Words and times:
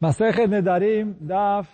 Masechet 0.00 0.48
Nedarim 0.48 1.14
Daf 1.20 1.68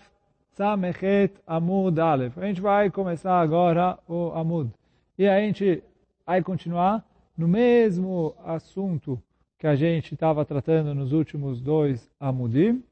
Samechet 0.58 1.30
Amud 1.46 1.96
Aleph. 1.96 2.36
A 2.36 2.46
gente 2.46 2.60
vai 2.60 2.90
começar 2.90 3.40
agora 3.40 3.96
o 4.08 4.32
Amud. 4.32 4.68
E 5.16 5.28
a 5.28 5.38
gente 5.38 5.80
vai 6.26 6.42
continuar 6.42 7.04
no 7.38 7.46
mesmo 7.46 8.34
assunto 8.44 9.22
que 9.56 9.66
a 9.68 9.76
gente 9.76 10.14
estava 10.14 10.44
tratando 10.44 10.92
nos 10.92 11.12
últimos 11.12 11.60
dois 11.60 12.10
Amudim, 12.18 12.82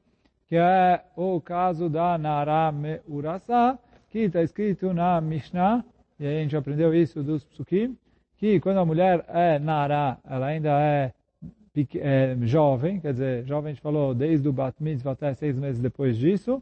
que 0.47 0.55
é 0.55 1.03
o 1.17 1.41
caso 1.41 1.89
da 1.89 2.17
Nara 2.17 2.71
Meurasa, 2.71 3.77
que 4.09 4.19
está 4.19 4.41
escrito 4.41 4.93
na 4.93 5.19
Mishnah, 5.19 5.83
e 6.17 6.25
a 6.25 6.31
gente 6.31 6.55
aprendeu 6.55 6.93
isso 6.93 7.21
dos 7.21 7.43
Psukim, 7.43 7.97
que 8.37 8.61
quando 8.61 8.77
a 8.77 8.85
mulher 8.85 9.25
é 9.27 9.59
Nara, 9.59 10.17
ela 10.25 10.45
ainda 10.45 10.79
é 10.79 11.13
é, 11.95 12.37
jovem, 12.41 12.99
quer 12.99 13.13
dizer, 13.13 13.45
jovem 13.45 13.71
a 13.71 13.73
gente 13.73 13.81
falou 13.81 14.13
desde 14.13 14.47
o 14.47 14.53
Bat 14.53 14.81
Mitzvah 14.81 15.11
até 15.11 15.33
seis 15.33 15.57
meses 15.57 15.81
depois 15.81 16.17
disso, 16.17 16.61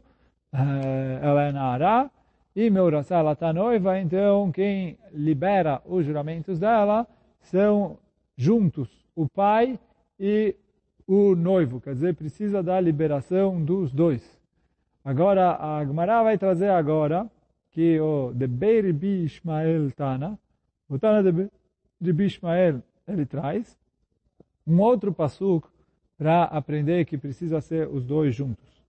é, 0.52 1.18
ela 1.22 1.42
é 1.42 1.52
Nara, 1.52 2.10
e 2.56 2.70
Meurassá, 2.70 3.18
ela 3.18 3.32
está 3.32 3.52
noiva, 3.52 3.98
então 3.98 4.52
quem 4.52 4.96
libera 5.12 5.82
os 5.84 6.06
juramentos 6.06 6.58
dela 6.58 7.06
são 7.40 7.98
juntos 8.36 8.88
o 9.14 9.28
pai 9.28 9.78
e 10.18 10.54
o 11.06 11.34
noivo, 11.34 11.80
quer 11.80 11.94
dizer, 11.94 12.14
precisa 12.14 12.62
da 12.62 12.80
liberação 12.80 13.62
dos 13.62 13.92
dois. 13.92 14.40
Agora, 15.04 15.56
a 15.60 15.84
Gemara 15.84 16.22
vai 16.22 16.38
trazer 16.38 16.70
agora 16.70 17.30
que 17.70 18.00
o 18.00 18.32
de 18.32 18.46
Beir 18.46 18.92
Bi 18.94 19.24
Ishmael 19.24 19.90
Tana, 19.92 20.38
o 20.88 20.98
Tana 20.98 21.22
de 22.00 22.12
Bi 22.12 22.24
Ishmael, 22.24 22.82
ele 23.06 23.26
traz, 23.26 23.76
um 24.66 24.80
outro 24.80 25.12
pasuk 25.12 25.68
para 26.16 26.44
aprender 26.44 27.04
que 27.04 27.18
precisa 27.18 27.60
ser 27.60 27.88
os 27.88 28.04
dois 28.04 28.34
juntos. 28.34 28.82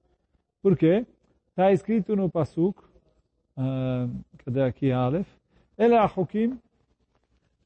Por 0.62 0.78
quê? 0.78 1.06
Está 1.50 1.72
escrito 1.72 2.16
no 2.16 2.30
pasuk, 2.30 2.82
uh, 3.58 4.10
cadê 4.44 4.62
aqui 4.62 4.92
Aleph? 4.92 5.28
Ele 5.78 5.94
é 5.94 6.06
Hukim, 6.06 6.58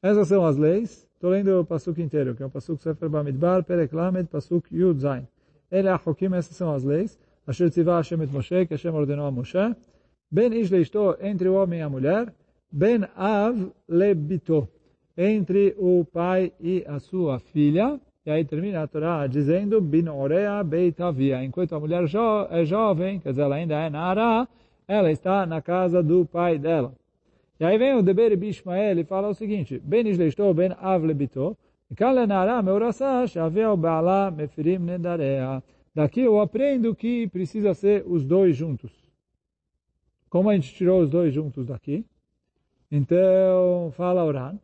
essas 0.02 0.28
são 0.28 0.44
as 0.44 0.56
leis. 0.56 1.08
Estou 1.14 1.30
lendo 1.30 1.60
o 1.60 1.64
pasuk 1.64 2.00
inteiro, 2.00 2.34
que 2.34 2.42
é 2.42 2.46
o 2.46 2.50
pasuk 2.50 2.82
Sefer 2.82 3.08
Bamidbar, 3.08 3.62
Perek 3.62 3.94
Lamed, 3.94 4.28
pasuk 4.28 4.74
Yud 4.74 5.00
Zain. 5.00 5.28
Ele 5.70 5.88
é 5.88 5.94
Hukim, 5.94 6.34
essas 6.34 6.56
são 6.56 6.74
as 6.74 6.82
leis. 6.82 7.18
Asher 7.46 7.70
tzivah 7.70 7.96
Hashem 7.96 8.22
et 8.22 8.32
Moshe, 8.32 8.66
que 8.66 8.74
Hashem 8.74 8.94
ordenou 8.94 9.26
a 9.26 9.30
Moshe. 9.30 9.76
Ben 10.30 10.52
ish 10.52 10.70
leisto, 10.70 11.16
entre 11.20 11.48
o 11.48 11.54
homem 11.54 11.80
e 11.80 11.82
a 11.82 11.88
mulher. 11.88 12.32
Ben 12.70 13.08
av 13.16 13.72
lebito 13.88 14.68
entre 15.22 15.74
o 15.76 16.02
pai 16.02 16.50
e 16.58 16.82
a 16.86 16.98
sua 16.98 17.38
filha. 17.38 18.00
E 18.24 18.30
aí 18.30 18.42
termina 18.42 18.82
a 18.82 18.86
Torá 18.86 19.26
dizendo, 19.26 19.78
bin 19.78 20.08
orea 20.08 20.64
beitavia. 20.64 21.44
Enquanto 21.44 21.74
a 21.74 21.80
mulher 21.80 22.06
jo 22.06 22.46
é 22.50 22.64
jovem, 22.64 23.20
quer 23.20 23.30
dizer, 23.30 23.42
ela 23.42 23.56
ainda 23.56 23.74
é 23.74 23.90
nara, 23.90 24.48
ela 24.88 25.12
está 25.12 25.44
na 25.44 25.60
casa 25.60 26.02
do 26.02 26.24
pai 26.24 26.58
dela. 26.58 26.94
E 27.58 27.64
aí 27.64 27.76
vem 27.76 27.94
o 27.94 28.02
Deber 28.02 28.34
Bishmael 28.38 28.98
e 28.98 29.04
fala 29.04 29.28
o 29.28 29.34
seguinte, 29.34 29.78
ben 29.84 30.08
ishleishto 30.08 30.54
ben 30.54 30.72
avlebito, 30.80 31.54
kale 31.94 32.26
nara 32.26 32.62
meurasa 32.62 33.26
shaveu 33.26 33.76
ba'ala 33.76 34.30
mefirim 34.30 34.78
nedarea. 34.78 35.62
Daqui 35.94 36.22
eu 36.22 36.40
aprendo 36.40 36.94
que 36.94 37.26
precisa 37.28 37.74
ser 37.74 38.04
os 38.06 38.24
dois 38.24 38.56
juntos. 38.56 38.92
Como 40.30 40.48
a 40.48 40.54
gente 40.54 40.72
tirou 40.72 41.02
os 41.02 41.10
dois 41.10 41.34
juntos 41.34 41.66
daqui? 41.66 42.06
Então, 42.90 43.92
fala 43.96 44.24
Oran. 44.24 44.58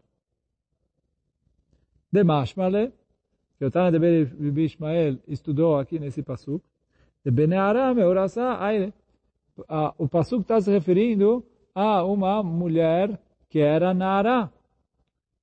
Demashmale, 2.13 2.93
que 3.59 3.65
o 3.65 3.71
Tana 3.71 3.91
de 3.91 3.99
Bibi 3.99 4.65
Ishmael 4.65 5.19
estudou 5.27 5.79
aqui 5.79 5.99
nesse 5.99 6.23
pasuk, 6.23 6.63
de 7.25 7.31
Beneara 7.31 7.93
Meurasa 7.95 8.59
Aire. 8.61 8.93
O 9.99 10.07
pasuk 10.09 10.43
está 10.43 10.61
se 10.61 10.71
referindo 10.71 11.45
a 11.75 12.05
uma 12.05 12.43
mulher 12.43 13.19
que 13.49 13.59
era 13.59 13.95
Nara. 13.95 14.51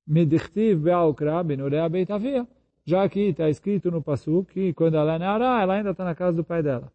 Medichtiv 0.06 0.80
Be'aukra 0.80 1.42
Benurea 1.42 1.88
Beitavia. 1.88 2.46
Já 2.84 3.08
que 3.08 3.20
está 3.20 3.48
escrito 3.48 3.90
no 3.90 4.02
pasuk 4.02 4.52
que 4.52 4.72
quando 4.74 4.96
ela 4.96 5.14
é 5.14 5.18
Nara, 5.18 5.62
ela 5.62 5.74
ainda 5.74 5.90
está 5.90 6.04
na 6.04 6.14
casa 6.14 6.36
do 6.36 6.44
pai 6.44 6.62
dela. 6.62 6.92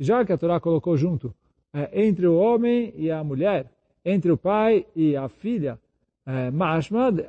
Já 0.00 0.24
que 0.24 0.32
a 0.32 0.38
Torá 0.38 0.60
colocou 0.60 0.96
junto 0.96 1.34
entre 1.92 2.26
o 2.26 2.36
homem 2.36 2.92
e 2.96 3.10
a 3.10 3.22
mulher, 3.24 3.70
entre 4.04 4.30
o 4.30 4.36
pai 4.36 4.86
e 4.94 5.16
a 5.16 5.28
filha, 5.28 5.78
Mashmad 6.52 7.26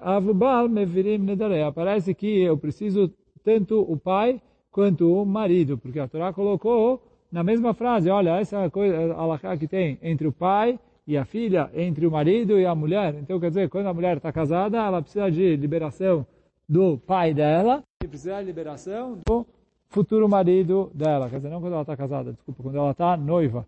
mevirim 0.70 1.18
nedareia. 1.20 1.72
Parece 1.72 2.14
que 2.14 2.42
eu 2.42 2.58
preciso 2.58 3.12
tanto 3.44 3.80
o 3.82 3.98
pai 3.98 4.42
quanto 4.72 5.12
o 5.12 5.26
marido, 5.26 5.78
porque 5.78 6.00
a 6.00 6.08
Torá 6.08 6.34
colocou 6.34 7.02
na 7.32 7.44
mesma 7.44 7.74
frase, 7.74 8.10
olha, 8.10 8.40
essa 8.40 8.70
coisa, 8.70 9.16
que 9.58 9.68
tem 9.68 9.98
entre 10.02 10.28
o 10.28 10.32
pai 10.32 10.80
e 11.08 11.18
a 11.18 11.26
filha, 11.26 11.70
entre 11.74 12.06
o 12.06 12.12
marido 12.12 12.60
e 12.60 12.66
a 12.66 12.76
mulher. 12.76 13.16
Então, 13.16 13.40
quer 13.40 13.50
dizer, 13.50 13.70
quando 13.70 13.88
a 13.88 13.94
mulher 13.94 14.18
está 14.18 14.32
casada, 14.32 14.78
ela 14.78 15.02
precisa 15.02 15.30
de 15.32 15.56
liberação 15.56 16.26
do 16.68 16.98
pai 16.98 17.34
dela 17.34 17.84
e 18.04 18.08
precisa 18.08 18.40
de 18.40 18.46
liberação 18.46 19.20
do 19.28 19.46
futuro 19.88 20.30
marido 20.30 20.92
dela. 20.94 21.30
Quer 21.30 21.38
dizer, 21.38 21.50
não 21.50 21.62
quando 21.62 21.74
ela 21.74 21.82
está 21.82 21.98
casada, 21.98 22.32
desculpa, 22.32 22.62
quando 22.62 22.78
ela 22.78 22.92
está 22.92 23.18
noiva. 23.18 23.66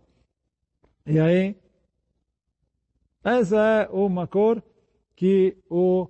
E 1.06 1.20
aí, 1.20 1.56
essa 3.24 3.58
é 3.58 3.90
uma 3.92 4.28
cor 4.28 4.62
que 5.16 5.58
o 5.70 6.08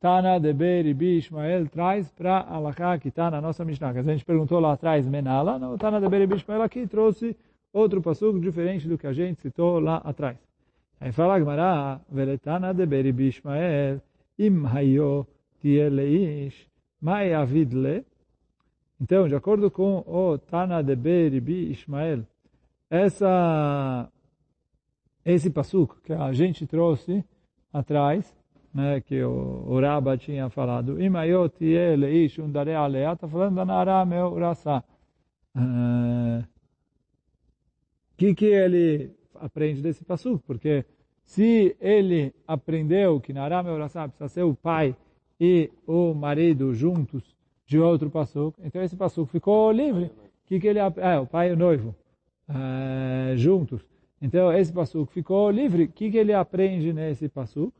Tana 0.00 0.38
de 0.38 0.52
Beribi 0.52 1.18
Ishmael 1.18 1.68
traz 1.68 2.10
para 2.12 2.38
a 2.38 2.54
Alaká 2.54 2.98
que 2.98 3.08
está 3.08 3.30
na 3.30 3.40
nossa 3.40 3.64
Mishnah. 3.64 3.90
A 3.90 4.02
gente 4.02 4.24
perguntou 4.24 4.60
lá 4.60 4.72
atrás 4.72 5.06
Menala, 5.06 5.56
o 5.68 5.76
Tana 5.76 6.00
de 6.00 6.08
Beribi 6.08 6.36
Ishmael 6.36 6.62
aqui 6.62 6.86
trouxe 6.86 7.36
outro 7.72 8.00
passuco 8.00 8.40
diferente 8.40 8.88
do 8.88 8.96
que 8.96 9.06
a 9.06 9.12
gente 9.12 9.40
citou 9.40 9.78
lá 9.78 9.96
atrás. 9.98 10.38
Aí 11.00 11.12
fala 11.12 11.38
Gmará, 11.38 12.00
Veletana 12.10 12.74
de 12.74 12.84
Beribi 12.84 13.28
Ishmael, 13.28 14.02
Im 14.38 14.64
hayo 14.66 15.26
tieleish, 15.60 16.66
mai 17.00 17.32
avidle. 17.32 18.04
Então, 19.00 19.26
de 19.26 19.34
acordo 19.34 19.70
com 19.70 20.04
o 20.06 20.36
Tana 20.36 20.82
de 20.82 20.94
Beribi 20.94 21.70
Ishmael, 21.70 22.26
essa, 22.90 24.10
esse 25.24 25.50
passuco 25.50 26.00
que 26.02 26.12
a 26.12 26.32
gente 26.32 26.66
trouxe, 26.66 27.24
atrás, 27.72 28.36
né, 28.72 29.00
que 29.00 29.22
o, 29.22 29.64
o 29.66 29.80
Rabba 29.80 30.16
tinha 30.16 30.48
falado, 30.48 31.00
Imayot 31.00 31.54
ish 31.60 32.38
undare 32.38 32.74
alea, 32.74 33.12
está 33.12 33.28
falando 33.28 33.56
da 33.56 33.64
Nara 33.64 34.04
meu 34.04 34.34
rasa. 34.34 34.82
O 35.54 35.58
uh, 35.58 36.44
que 38.16 38.34
que 38.34 38.46
ele 38.46 39.12
aprende 39.34 39.82
desse 39.82 40.04
passuco? 40.04 40.42
Porque 40.46 40.84
se 41.24 41.76
ele 41.80 42.32
aprendeu 42.46 43.20
que 43.20 43.32
Nara 43.32 43.62
meu 43.62 43.76
rasa 43.78 44.08
precisa 44.08 44.28
ser 44.28 44.42
o 44.42 44.54
pai 44.54 44.94
e 45.40 45.70
o 45.86 46.14
marido 46.14 46.72
juntos 46.74 47.36
de 47.66 47.78
outro 47.78 48.10
passuco, 48.10 48.60
então 48.62 48.82
esse 48.82 48.96
passuco 48.96 49.30
ficou 49.30 49.70
livre. 49.72 50.06
O 50.06 50.46
que 50.46 50.58
que 50.60 50.66
ele 50.66 50.78
é 50.78 51.18
o 51.18 51.26
pai 51.26 51.50
e 51.50 51.52
o 51.52 51.56
noivo 51.56 51.94
uh, 52.48 53.36
juntos? 53.36 53.89
Então, 54.20 54.52
esse 54.52 54.72
passuco 54.72 55.10
ficou 55.10 55.50
livre. 55.50 55.84
O 55.84 55.88
que, 55.88 56.10
que 56.10 56.18
ele 56.18 56.32
aprende 56.32 56.92
nesse 56.92 57.28
passuco? 57.28 57.72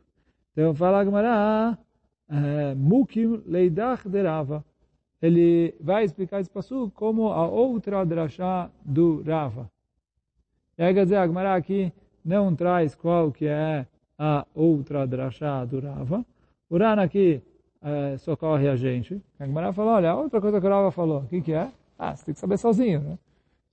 Então, 0.52 0.74
fala 0.74 1.04
Gemara, 1.04 1.78
eh, 2.28 2.74
Mukim 2.74 3.42
leidach 3.46 4.08
derava. 4.08 4.64
Ele 5.20 5.74
vai 5.80 6.04
explicar 6.04 6.40
esse 6.40 6.48
passuco 6.48 6.90
como 6.94 7.28
a 7.28 7.46
outra 7.46 8.04
drachá 8.06 8.70
do 8.82 9.22
Rava. 9.22 9.70
E 10.78 10.82
aí, 10.82 10.94
quer 10.94 11.04
dizer, 11.04 11.16
a 11.16 11.26
Gemara 11.26 11.54
aqui 11.54 11.92
não 12.24 12.54
traz 12.56 12.94
qual 12.94 13.30
que 13.30 13.46
é 13.46 13.86
a 14.18 14.46
outra 14.54 15.06
drachá 15.06 15.64
do 15.66 15.80
Rava. 15.80 16.24
O 16.70 16.78
Rana 16.78 17.02
aqui 17.02 17.42
é, 17.82 18.16
socorre 18.16 18.66
a 18.66 18.76
gente. 18.76 19.20
A 19.38 19.46
Gemara 19.46 19.74
falou, 19.74 19.92
olha, 19.92 20.14
outra 20.14 20.40
coisa 20.40 20.58
que 20.58 20.66
o 20.66 20.70
Rava 20.70 20.90
falou, 20.90 21.20
o 21.20 21.26
que, 21.26 21.42
que 21.42 21.52
é? 21.52 21.70
Ah, 21.98 22.16
você 22.16 22.24
tem 22.24 22.34
que 22.34 22.40
saber 22.40 22.56
sozinho, 22.56 23.00
né? 23.00 23.18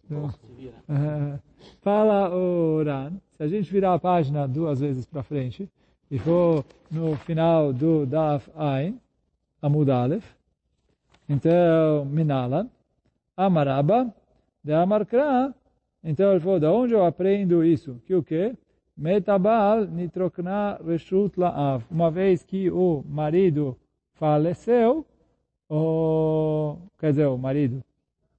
Uh, 0.10 1.40
fala 1.82 2.34
o 2.34 2.84
Ran, 2.84 3.14
se 3.32 3.44
a 3.44 3.48
gente 3.48 3.72
virar 3.72 3.94
a 3.94 4.00
página 4.00 4.48
duas 4.48 4.80
vezes 4.80 5.06
para 5.06 5.24
frente 5.24 5.70
e 6.10 6.18
for 6.18 6.64
no 6.90 7.16
final 7.18 7.74
do 7.74 8.06
Daf 8.06 8.50
Ain, 8.56 9.00
Amud 9.62 9.92
Aleph, 9.92 10.26
então 11.28 12.06
Minalan, 12.06 12.70
Amaraba, 13.36 14.14
de 14.64 14.74
Amarkra, 14.74 15.54
então 16.04 16.32
ele 16.32 16.40
falou, 16.40 16.60
de 16.60 16.66
onde 16.66 16.94
eu 16.94 17.06
aprendo 17.06 17.64
isso? 17.64 18.02
Que 18.06 18.16
o 18.16 18.24
quê? 18.24 18.56
Metabal 18.96 19.86
nitrokna 19.86 20.80
reshut 20.86 21.38
la'av. 21.38 21.84
Uma 21.92 22.10
vez 22.10 22.44
que 22.44 22.72
o 22.72 23.04
marido 23.08 23.78
faleceu, 24.14 25.06
o, 25.70 26.78
quer 26.98 27.12
dizer, 27.12 27.28
o 27.28 27.38
marido, 27.38 27.84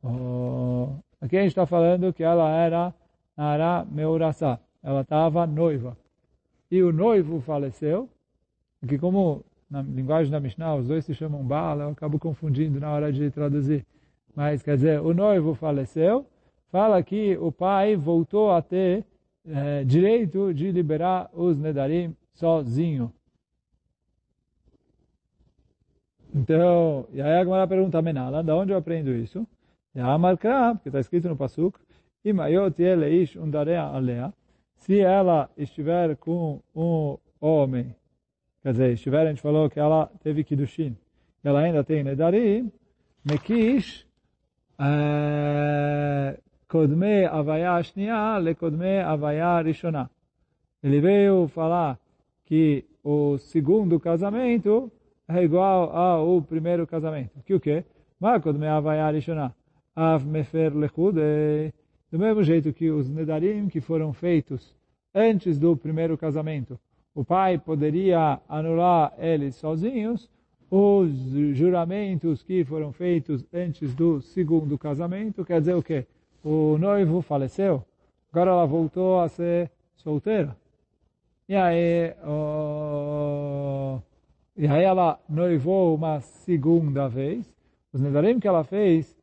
o, 0.02 0.96
Aqui 1.20 1.36
a 1.36 1.40
gente 1.40 1.50
está 1.50 1.66
falando 1.66 2.12
que 2.12 2.22
ela 2.22 2.50
era 2.50 2.94
Nara 3.36 3.84
Meurasa. 3.90 4.60
Ela 4.82 5.00
estava 5.00 5.46
noiva. 5.46 5.96
E 6.70 6.82
o 6.82 6.92
noivo 6.92 7.40
faleceu, 7.40 8.08
que 8.86 8.98
como 8.98 9.44
na 9.70 9.82
linguagem 9.82 10.30
da 10.30 10.40
Mishnah, 10.40 10.76
os 10.76 10.86
dois 10.86 11.04
se 11.04 11.14
chamam 11.14 11.44
Baal, 11.44 11.80
eu 11.80 11.90
acabo 11.90 12.18
confundindo 12.18 12.80
na 12.80 12.90
hora 12.92 13.12
de 13.12 13.30
traduzir. 13.30 13.84
Mas, 14.34 14.62
quer 14.62 14.76
dizer, 14.76 15.00
o 15.00 15.12
noivo 15.12 15.54
faleceu, 15.54 16.26
fala 16.70 17.02
que 17.02 17.36
o 17.38 17.50
pai 17.50 17.96
voltou 17.96 18.52
a 18.52 18.62
ter 18.62 19.04
é, 19.46 19.84
direito 19.84 20.54
de 20.54 20.70
liberar 20.70 21.28
os 21.32 21.58
Nedarim 21.58 22.14
sozinho. 22.34 23.12
Então, 26.34 27.06
e 27.12 27.20
aí 27.20 27.40
a 27.40 27.66
pergunta, 27.66 28.00
Menala, 28.00 28.44
de 28.44 28.52
onde 28.52 28.72
eu 28.72 28.78
aprendo 28.78 29.10
isso? 29.10 29.46
Porque 30.74 30.88
está 30.88 31.00
escrito 31.00 31.28
no 31.28 31.36
Pasuk, 31.36 31.78
se 34.76 35.00
ela 35.00 35.50
estiver 35.56 36.16
com 36.16 36.60
um 36.74 37.18
homem, 37.40 37.94
quer 38.62 38.72
dizer, 38.72 38.92
estiver, 38.92 39.26
a 39.26 39.28
gente 39.30 39.42
falou 39.42 39.68
que 39.68 39.80
ela 39.80 40.08
teve 40.22 40.44
Kiddushin, 40.44 40.96
ela 41.42 41.60
ainda 41.60 41.82
tem 41.82 42.04
Nedarim, 42.04 42.70
Mekish, 43.24 44.06
Kodme 46.68 47.24
Avaya 47.24 47.82
Shnia, 47.82 48.38
Le 48.38 48.54
Kodme 48.54 49.00
Avaya 49.00 49.60
Rishona. 49.62 50.08
Ele 50.80 51.00
veio 51.00 51.48
falar 51.48 51.98
que 52.44 52.84
o 53.02 53.36
segundo 53.38 53.98
casamento 53.98 54.92
é 55.26 55.42
igual 55.42 55.90
ao 55.96 56.40
primeiro 56.42 56.86
casamento. 56.86 57.42
Que 57.44 57.54
o 57.54 57.60
quê? 57.60 57.84
Ma 58.20 58.38
Kodme 58.38 58.68
Avaya 58.68 59.10
Rishona. 59.10 59.57
Av 59.98 60.24
Mefer 60.24 60.72
Lechudei. 60.76 61.74
Do 62.08 62.20
mesmo 62.20 62.44
jeito 62.44 62.72
que 62.72 62.88
os 62.88 63.10
Nedarim 63.10 63.68
que 63.68 63.80
foram 63.80 64.12
feitos 64.12 64.76
antes 65.12 65.58
do 65.58 65.76
primeiro 65.76 66.16
casamento, 66.16 66.78
o 67.12 67.24
pai 67.24 67.58
poderia 67.58 68.40
anular 68.48 69.12
eles 69.18 69.56
sozinhos, 69.56 70.30
os 70.70 71.10
juramentos 71.56 72.44
que 72.44 72.64
foram 72.64 72.92
feitos 72.92 73.44
antes 73.52 73.92
do 73.92 74.20
segundo 74.20 74.78
casamento, 74.78 75.44
quer 75.44 75.58
dizer 75.58 75.74
o 75.74 75.82
quê? 75.82 76.06
O 76.44 76.78
noivo 76.78 77.20
faleceu, 77.20 77.82
agora 78.30 78.52
ela 78.52 78.66
voltou 78.66 79.18
a 79.18 79.28
ser 79.28 79.68
solteira. 79.96 80.56
E 81.48 81.56
aí, 81.56 82.14
oh, 82.24 83.98
e 84.56 84.68
aí 84.68 84.84
ela 84.84 85.18
noivou 85.28 85.96
uma 85.96 86.20
segunda 86.20 87.08
vez. 87.08 87.52
Os 87.92 88.00
nedarim 88.00 88.38
que 88.38 88.46
ela 88.46 88.62
fez 88.62 89.17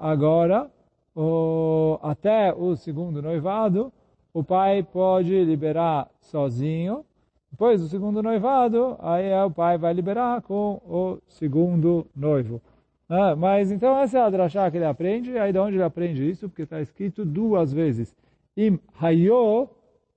agora 0.00 0.70
o, 1.14 1.98
até 2.02 2.52
o 2.52 2.74
segundo 2.76 3.20
noivado, 3.20 3.92
o 4.32 4.42
pai 4.42 4.82
pode 4.82 5.44
liberar 5.44 6.08
sozinho. 6.20 7.04
Depois 7.50 7.82
do 7.82 7.88
segundo 7.88 8.22
noivado, 8.22 8.96
aí 8.98 9.30
o 9.44 9.50
pai 9.50 9.76
vai 9.76 9.92
liberar 9.92 10.40
com 10.40 10.80
o 10.86 11.18
segundo 11.28 12.06
noivo. 12.16 12.62
Ah, 13.08 13.36
mas 13.36 13.70
então 13.70 13.98
essa 13.98 14.18
é 14.18 14.22
a 14.22 14.30
drachá 14.30 14.70
que 14.70 14.78
ele 14.78 14.86
aprende. 14.86 15.36
Aí 15.36 15.52
de 15.52 15.58
onde 15.58 15.76
ele 15.76 15.82
aprende 15.82 16.28
isso? 16.28 16.48
Porque 16.48 16.62
está 16.62 16.80
escrito 16.80 17.26
duas 17.26 17.70
vezes. 17.70 18.16
Im 18.56 18.78
hayo 18.98 19.68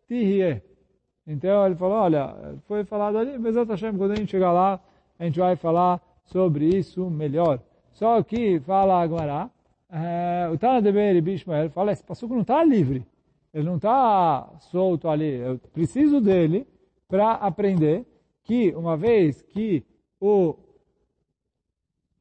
tihye. 0.08 0.62
Então 1.28 1.66
ele 1.66 1.76
falou, 1.76 1.98
olha, 1.98 2.56
foi 2.68 2.86
falado 2.86 3.18
ali, 3.18 3.38
mas 3.38 3.56
Hashem, 3.56 3.98
quando 3.98 4.12
a 4.12 4.16
gente 4.16 4.32
chegar 4.32 4.54
lá, 4.54 4.80
a 5.20 5.26
gente 5.26 5.40
vai 5.40 5.56
falar 5.58 6.00
sobre 6.24 6.66
isso 6.68 7.10
melhor. 7.10 7.60
Só 7.96 8.22
que 8.22 8.60
fala 8.60 9.02
agora, 9.02 9.50
é, 9.90 10.50
o 10.52 10.58
Tana 10.58 10.82
de 10.82 10.92
Beir 10.92 11.22
Bishmael 11.24 11.70
fala, 11.70 11.94
esse 11.94 12.04
passuco 12.04 12.34
não 12.34 12.42
está 12.42 12.62
livre, 12.62 13.08
ele 13.54 13.64
não 13.64 13.78
está 13.78 14.50
solto 14.60 15.08
ali, 15.08 15.36
eu 15.36 15.58
preciso 15.72 16.20
dele 16.20 16.68
para 17.08 17.32
aprender 17.36 18.06
que 18.44 18.76
uma 18.76 18.98
vez 18.98 19.42
que 19.44 19.82
o 20.20 20.58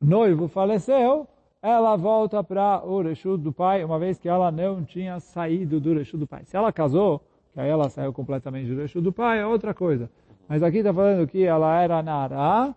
noivo 0.01 0.47
faleceu, 0.47 1.27
ela 1.61 1.97
volta 1.97 2.45
para 2.45 2.87
o 2.87 3.03
Reshut 3.03 3.43
do 3.43 3.53
pai, 3.53 3.83
uma 3.83 3.99
vez 3.99 4.17
que 4.17 4.29
ela 4.29 4.53
não 4.53 4.85
tinha 4.85 5.19
saído 5.19 5.81
do 5.81 5.93
Reshut 5.93 6.19
do 6.19 6.27
pai. 6.27 6.45
Se 6.45 6.57
ela 6.57 6.73
casou, 6.73 7.21
que 7.53 7.59
aí 7.59 7.69
ela 7.69 7.89
saiu 7.89 8.13
completamente 8.13 8.73
do 8.73 8.81
Reshut 8.81 9.03
do 9.03 9.13
pai, 9.13 9.41
é 9.41 9.47
outra 9.47 9.75
coisa. 9.75 10.09
Mas 10.49 10.63
aqui 10.63 10.79
está 10.79 10.95
falando 10.95 11.27
que 11.27 11.43
ela 11.43 11.83
era 11.83 12.01
Nara, 12.01 12.73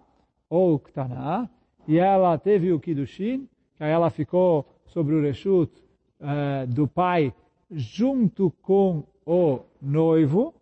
ou 0.49 0.79
Ktaná, 0.79 1.47
e 1.87 1.97
ela 1.97 2.37
teve 2.37 2.73
o 2.73 2.79
Kiddushin, 2.79 3.47
que 3.75 3.83
aí 3.83 3.91
ela 3.91 4.09
ficou 4.09 4.65
sobre 4.87 5.15
o 5.15 5.21
Reshut 5.21 5.71
uh, 6.19 6.67
do 6.67 6.87
pai 6.87 7.33
junto 7.71 8.51
com 8.61 9.03
o 9.25 9.61
noivo. 9.81 10.53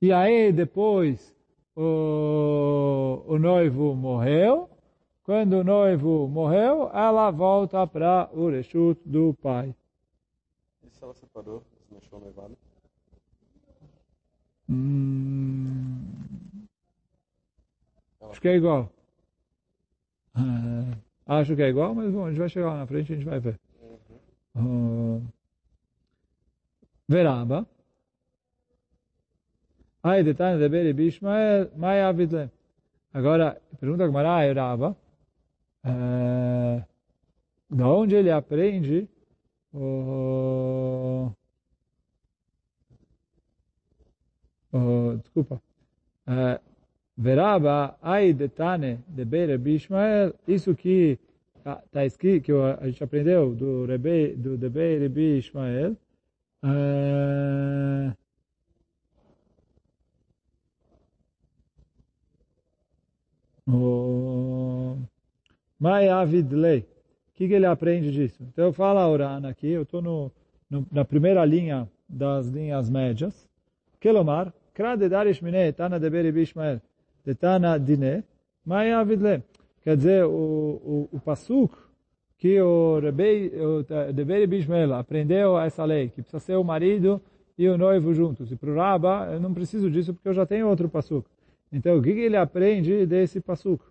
E 0.00 0.12
aí 0.12 0.52
depois 0.52 1.34
o, 1.74 3.22
o 3.26 3.38
noivo 3.38 3.94
morreu. 3.94 4.68
Quando 5.24 5.54
o 5.54 5.64
noivo 5.64 6.28
morreu, 6.28 6.90
ela 6.92 7.30
volta 7.30 7.86
para 7.86 8.28
o 8.32 8.48
Reshut 8.48 9.00
do 9.06 9.34
pai. 9.42 9.74
E 10.84 10.90
se 10.90 11.02
ela 11.02 11.14
separou, 11.14 11.62
se 11.86 11.94
deixou 11.94 12.20
noivado? 12.20 12.56
Hum, 14.70 16.02
acho 18.20 18.40
que 18.40 18.48
é 18.48 18.56
igual. 18.56 18.90
Uh, 20.38 20.96
Acho 21.28 21.54
que 21.54 21.62
é 21.62 21.68
igual, 21.68 21.94
mas 21.94 22.10
bom, 22.10 22.24
a 22.24 22.30
gente 22.30 22.38
vai 22.38 22.48
chegar 22.48 22.68
lá 22.68 22.78
na 22.78 22.86
frente 22.86 23.10
e 23.10 23.12
a 23.12 23.16
gente 23.16 23.28
vai 23.28 23.38
ver. 23.38 23.60
Uh, 24.56 25.22
Veraba. 27.06 27.66
Ai, 30.02 30.22
detalhe 30.22 30.58
de 30.58 30.68
Beri 30.70 30.94
Bishmael, 30.94 31.70
Mai 31.76 32.00
Avidle. 32.00 32.50
Agora, 33.12 33.60
pergunta 33.78 34.04
a 34.04 34.08
Gmará, 34.08 34.38
Veraba. 34.40 34.96
Uh, 35.84 36.82
de 37.70 37.82
onde 37.82 38.14
ele 38.14 38.30
aprende 38.30 39.06
uh, 39.74 41.30
desculpa. 45.22 45.60
Veraba, 47.20 47.98
ai 48.00 48.32
detane 48.32 49.00
de 49.08 49.24
Beire 49.24 49.58
Bishmael, 49.58 50.32
isso 50.46 50.72
que 50.72 51.18
está 51.56 51.82
tá 51.90 52.06
escrito, 52.06 52.44
que 52.44 52.52
a 52.52 52.86
gente 52.86 53.02
aprendeu 53.02 53.56
do 53.56 53.86
Rebe, 53.86 54.36
do 54.36 54.56
de 54.56 54.68
Beire 54.68 55.08
Bishmael, 55.08 55.96
uh, 56.62 58.16
o 63.66 64.96
Mai 65.76 66.08
Avidlei. 66.08 66.86
O 67.30 67.34
que, 67.34 67.52
ele 67.52 67.66
aprende 67.66 68.12
disso? 68.12 68.44
Então 68.44 68.66
eu 68.66 68.72
falo 68.72 69.00
a 69.00 69.08
Orana 69.08 69.48
aqui, 69.48 69.70
eu 69.70 69.82
estou 69.82 70.00
no, 70.00 70.30
no, 70.70 70.86
na 70.92 71.04
primeira 71.04 71.44
linha 71.44 71.88
das 72.08 72.46
linhas 72.46 72.88
médias. 72.88 73.48
Kelomar, 73.98 74.52
Krade 74.72 75.08
Darish 75.08 75.42
Mine, 75.42 75.72
Tana 75.72 75.98
de 75.98 76.08
Beri 76.08 76.30
Bishmael. 76.30 76.80
Tetana 77.28 77.78
Dine, 77.78 78.24
Mai 78.64 78.90
Avidle. 78.90 79.42
Quer 79.82 79.98
dizer, 79.98 80.24
o, 80.24 80.30
o, 80.30 81.08
o 81.12 81.20
Pasuk 81.20 81.76
que 82.38 82.58
o 82.58 82.98
Rebei, 83.00 83.52
o 83.60 83.84
Deberi 84.14 84.46
Bishmael 84.46 84.94
aprendeu 84.94 85.58
essa 85.58 85.84
lei, 85.84 86.08
que 86.08 86.22
precisa 86.22 86.38
ser 86.38 86.56
o 86.56 86.64
marido 86.64 87.20
e 87.58 87.68
o 87.68 87.76
noivo 87.76 88.14
juntos. 88.14 88.50
E 88.50 88.56
para 88.56 88.70
o 88.70 88.74
Rabba, 88.76 89.28
eu 89.30 89.40
não 89.40 89.52
preciso 89.52 89.90
disso 89.90 90.14
porque 90.14 90.28
eu 90.28 90.32
já 90.32 90.46
tenho 90.46 90.68
outro 90.68 90.88
Pasuk. 90.88 91.28
Então, 91.70 91.98
o 91.98 92.02
que, 92.02 92.14
que 92.14 92.20
ele 92.20 92.36
aprende 92.36 93.04
desse 93.04 93.40
Pasuk? 93.40 93.84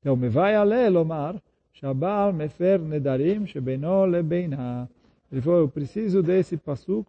Então, 0.00 0.16
me 0.16 0.28
vai 0.28 0.56
a 0.56 0.64
ler, 0.64 0.88
Lomar, 0.88 1.40
Shabal 1.74 2.32
Mefer 2.32 2.80
Nedarim 2.80 3.46
Shebeno 3.46 4.04
Lebeina. 4.04 4.90
Ele 5.30 5.40
falou, 5.40 5.60
eu 5.60 5.68
preciso 5.68 6.24
desse 6.24 6.56
Pasuk 6.56 7.08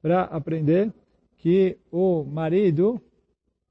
para 0.00 0.22
aprender 0.22 0.90
que 1.36 1.76
o 1.90 2.24
marido 2.24 2.98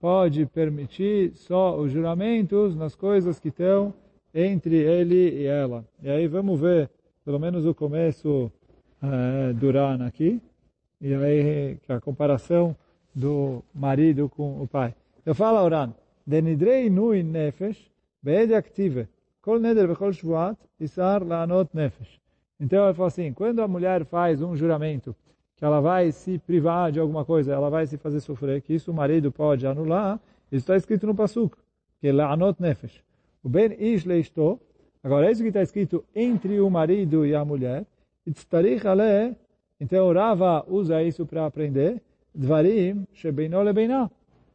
pode 0.02 0.48
permitir 0.48 1.32
só 1.36 1.78
os 1.80 1.92
juramentos 1.92 2.76
nas 2.76 2.96
coisas 2.96 3.40
que 3.40 3.50
estão 3.50 3.94
entre 4.34 4.76
ele 4.76 5.42
e 5.42 5.46
ela. 5.46 5.86
E 6.02 6.10
aí 6.10 6.28
vamos 6.28 6.60
ver, 6.60 6.90
pelo 7.24 7.40
menos 7.40 7.68
o 7.68 7.76
começo 7.76 8.52
uh, 9.04 9.54
do 9.54 9.70
Rana 9.72 10.08
aqui, 10.08 10.42
e 11.00 11.14
aí 11.14 11.78
a 11.88 12.00
comparação 12.00 12.76
do 13.14 13.64
marido 13.74 14.28
com 14.28 14.60
o 14.60 14.68
pai. 14.68 14.96
Eu 15.24 15.36
falo 15.36 15.60
ao 15.60 15.70
Ran, 15.70 15.94
Denidrei 16.26 16.90
nui 16.90 17.22
nefesh, 17.22 17.92
beede 18.24 18.56
active, 18.56 19.08
kol 19.40 19.60
neder 19.60 19.88
vechol 19.88 20.14
shvuat, 20.14 20.58
isar 20.80 21.24
laanot 21.24 21.70
nefesh. 21.76 22.20
Então 22.60 22.86
ele 22.86 22.94
fala 22.96 23.08
assim, 23.08 23.34
quando 23.34 23.62
a 23.62 23.68
mulher 23.68 24.04
faz 24.06 24.42
um 24.42 24.56
juramento 24.56 25.16
que 25.62 25.66
ela 25.66 25.80
vai 25.80 26.12
se 26.12 26.40
privar 26.40 26.92
de 26.92 27.00
alguma 27.00 27.24
coisa, 27.24 27.54
ela 27.54 27.70
vai 27.70 27.86
se 27.86 27.96
fazer 27.96 28.20
sofrer, 28.20 28.64
que 28.64 28.74
isso 28.74 28.90
o 28.90 28.94
marido 28.96 29.32
pode 29.32 29.68
anular, 29.68 30.20
isso 30.52 30.64
está 30.64 30.76
escrito 30.76 31.06
no 31.06 31.14
Pasuk, 31.14 31.56
que 32.00 32.08
é 32.08 32.12
La'anot 32.12 32.60
Nefesh. 32.60 33.04
O 33.44 33.48
Ben 33.48 33.72
Ish 33.80 34.04
Leishto, 34.06 34.60
agora 35.04 35.28
é 35.28 35.32
isso 35.32 35.44
que 35.44 35.50
está 35.50 35.62
escrito 35.62 36.04
entre 36.16 36.60
o 36.60 36.68
marido 36.68 37.28
e 37.28 37.36
a 37.36 37.46
mulher, 37.46 37.86
então 39.80 40.12
Rava 40.12 40.66
usa 40.68 41.04
isso 41.04 41.28
para 41.28 41.46
aprender, 41.46 42.02
Dvarim 42.34 43.06
Shebeino 43.14 43.62
Lebeinah, 43.62 44.10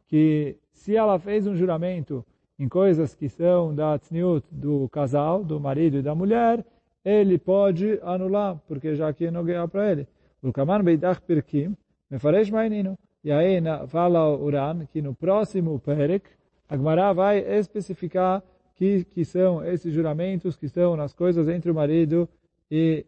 que 0.09 0.57
se 0.73 0.93
ela 0.97 1.17
fez 1.17 1.47
um 1.47 1.55
juramento 1.55 2.21
em 2.59 2.67
coisas 2.67 3.15
que 3.15 3.29
são 3.29 3.73
da 3.73 3.97
tzniut 3.97 4.45
do 4.51 4.89
casal, 4.89 5.41
do 5.41 5.57
marido 5.57 5.99
e 5.99 6.01
da 6.01 6.13
mulher, 6.13 6.65
ele 7.05 7.37
pode 7.37 7.97
anular, 8.03 8.61
porque 8.67 8.93
já 8.93 9.13
que 9.13 9.31
não 9.31 9.45
ganha 9.45 9.65
para 9.69 9.89
ele. 9.89 10.05
O 10.41 10.51
Kaman 10.53 10.83
Beidach 10.83 11.21
Pirkim, 11.21 11.75
Mefaresh 12.09 12.49
Mainino. 12.49 12.97
E 13.23 13.31
aí 13.31 13.61
fala 13.87 14.27
o 14.27 14.43
Uran 14.43 14.85
que 14.85 15.01
no 15.01 15.13
próximo 15.13 15.79
Perek, 15.79 16.29
a 16.69 16.77
Gemara 16.77 17.13
vai 17.13 17.39
especificar 17.39 18.43
que, 18.75 19.03
que 19.05 19.25
são 19.25 19.65
esses 19.65 19.93
juramentos 19.93 20.55
que 20.55 20.67
estão 20.67 20.95
nas 20.95 21.13
coisas 21.13 21.47
entre 21.47 21.71
o 21.71 21.75
marido 21.75 22.29
e 22.69 23.05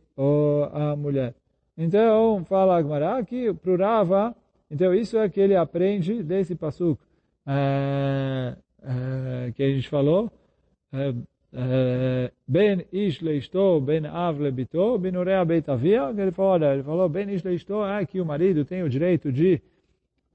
a 0.74 0.95
mulher. 0.95 1.33
Então, 1.77 2.43
fala 2.45 2.75
a 2.75 2.81
Gemara 2.81 3.24
que 3.24 3.53
para 3.53 3.71
o 3.71 3.77
Rava, 3.77 4.36
então 4.69 4.93
isso 4.93 5.17
é 5.17 5.29
que 5.29 5.39
ele 5.39 5.55
aprende 5.55 6.21
desse 6.24 6.55
pasuk 6.55 7.00
é, 7.45 8.55
é, 8.83 9.51
que 9.53 9.63
a 9.63 9.69
gente 9.69 9.88
falou, 9.88 10.31
Ben 12.47 12.85
ish 12.91 13.21
leisto, 13.21 13.81
ben 13.81 14.05
av 14.05 14.39
lebito, 14.39 14.99
ben 14.99 15.15
urea 15.17 15.43
beit 15.45 15.67
avia, 15.67 16.13
que 16.13 16.21
ele 16.21 16.31
falou, 16.31 16.51
olha, 16.51 16.73
ele 16.73 16.83
falou, 16.83 17.09
ben 17.09 17.29
ish 17.29 17.43
leisto 17.43 17.83
é 17.83 18.05
que 18.05 18.21
o 18.21 18.25
marido 18.25 18.63
tem 18.63 18.83
o 18.83 18.89
direito 18.89 19.31
de 19.31 19.59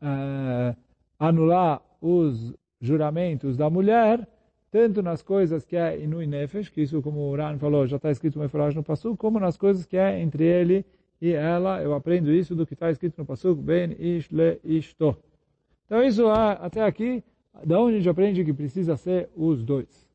uh, 0.02 0.76
anular 1.18 1.80
os 2.00 2.52
juramentos 2.80 3.56
da 3.56 3.70
mulher, 3.70 4.26
tanto 4.70 5.02
nas 5.02 5.22
coisas 5.22 5.64
que 5.64 5.76
é 5.76 6.02
inui 6.02 6.26
nefesh, 6.26 6.68
que 6.68 6.82
isso, 6.82 7.00
como 7.00 7.20
o 7.20 7.36
Ran 7.36 7.58
falou, 7.58 7.86
já 7.86 7.96
está 7.96 8.10
escrito 8.10 8.36
uma 8.40 8.48
frase 8.48 8.74
no 8.74 8.82
Pasuk, 8.82 9.16
como 9.16 9.38
nas 9.38 9.56
coisas 9.56 9.86
que 9.86 9.96
é 9.96 10.20
entre 10.20 10.44
ele 10.44 10.84
e 11.22 11.32
ela. 11.32 11.80
Eu 11.80 11.94
aprendo 11.94 12.32
isso 12.32 12.56
do 12.56 12.66
que 12.66 12.74
está 12.74 12.90
escrito 12.90 13.16
no 13.18 13.24
Pasuk, 13.24 13.62
ben 13.62 13.94
ish 13.98 14.28
le 14.30 14.58
ishto. 14.64 15.16
Então 15.86 16.02
isso 16.02 16.28
até 16.28 16.82
aqui, 16.82 17.22
da 17.64 17.80
onde 17.80 17.94
a 17.94 17.98
gente 17.98 18.08
aprende 18.08 18.44
que 18.44 18.52
precisa 18.52 18.96
ser 18.96 19.30
os 19.36 19.62
dois. 19.62 20.12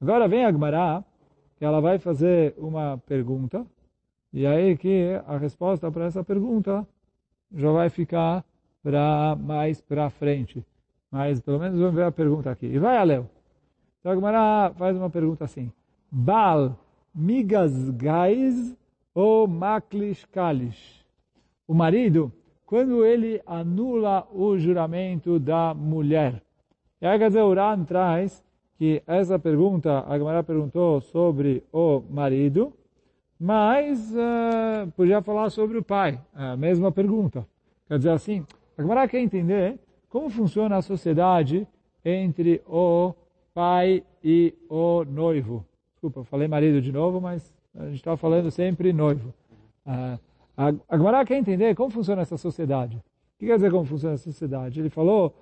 Agora 0.00 0.26
vem 0.26 0.46
a 0.46 0.50
Gemara, 0.50 1.04
que 1.58 1.64
ela 1.64 1.78
vai 1.78 1.98
fazer 1.98 2.54
uma 2.56 2.96
pergunta, 3.06 3.66
e 4.32 4.46
aí 4.46 4.74
que 4.76 5.10
a 5.26 5.36
resposta 5.36 5.90
para 5.92 6.06
essa 6.06 6.24
pergunta 6.24 6.88
já 7.52 7.70
vai 7.70 7.90
ficar 7.90 8.42
para 8.82 9.36
mais 9.36 9.80
para 9.82 10.08
frente. 10.08 10.64
Mas 11.10 11.40
pelo 11.40 11.58
menos 11.58 11.78
vamos 11.78 11.94
ver 11.94 12.04
a 12.04 12.12
pergunta 12.12 12.50
aqui. 12.50 12.66
E 12.66 12.78
vai, 12.78 12.96
Aleu. 12.96 13.28
Então 13.98 14.12
a 14.12 14.14
Gemara 14.14 14.72
faz 14.74 14.96
uma 14.96 15.10
pergunta 15.10 15.44
assim. 15.44 15.70
Bal 16.10 16.78
migas 17.14 17.90
gais 17.90 18.74
ou 19.14 19.46
maklish 19.46 20.24
kalish? 20.26 21.04
O 21.68 21.74
marido, 21.74 22.32
quando 22.64 23.04
ele 23.04 23.42
anula 23.44 24.26
o 24.32 24.56
juramento 24.56 25.38
da 25.38 25.74
mulher. 25.74 26.42
E 27.02 27.06
aí, 27.06 27.18
quer 27.18 27.28
dizer, 27.28 27.42
o 27.42 27.52
Ran 27.52 27.84
traz 27.84 28.42
que 28.80 29.02
essa 29.06 29.38
pergunta, 29.38 30.06
a 30.08 30.16
Gemara 30.16 30.42
perguntou 30.42 31.02
sobre 31.02 31.62
o 31.70 32.00
marido, 32.08 32.72
mas 33.38 34.10
uh, 34.14 34.90
podia 34.96 35.20
falar 35.20 35.50
sobre 35.50 35.76
o 35.76 35.82
pai, 35.82 36.18
a 36.32 36.56
mesma 36.56 36.90
pergunta. 36.90 37.46
Quer 37.86 37.98
dizer 37.98 38.10
assim, 38.12 38.46
a 38.78 38.80
Gemara 38.80 39.06
quer 39.06 39.20
entender 39.20 39.78
como 40.08 40.30
funciona 40.30 40.78
a 40.78 40.80
sociedade 40.80 41.68
entre 42.02 42.62
o 42.66 43.12
pai 43.52 44.02
e 44.24 44.54
o 44.66 45.04
noivo. 45.04 45.62
Desculpa, 45.92 46.24
falei 46.24 46.48
marido 46.48 46.80
de 46.80 46.90
novo, 46.90 47.20
mas 47.20 47.52
a 47.74 47.84
gente 47.84 47.96
estava 47.96 48.16
falando 48.16 48.50
sempre 48.50 48.94
noivo. 48.94 49.34
Uh, 49.86 50.18
a 50.88 50.96
Gemara 50.96 51.22
quer 51.26 51.36
entender 51.36 51.74
como 51.74 51.90
funciona 51.90 52.22
essa 52.22 52.38
sociedade. 52.38 52.96
O 52.96 53.40
que 53.40 53.44
quer 53.46 53.56
dizer 53.56 53.70
como 53.70 53.84
funciona 53.84 54.14
essa 54.14 54.24
sociedade? 54.32 54.80
Ele 54.80 54.88
falou, 54.88 55.34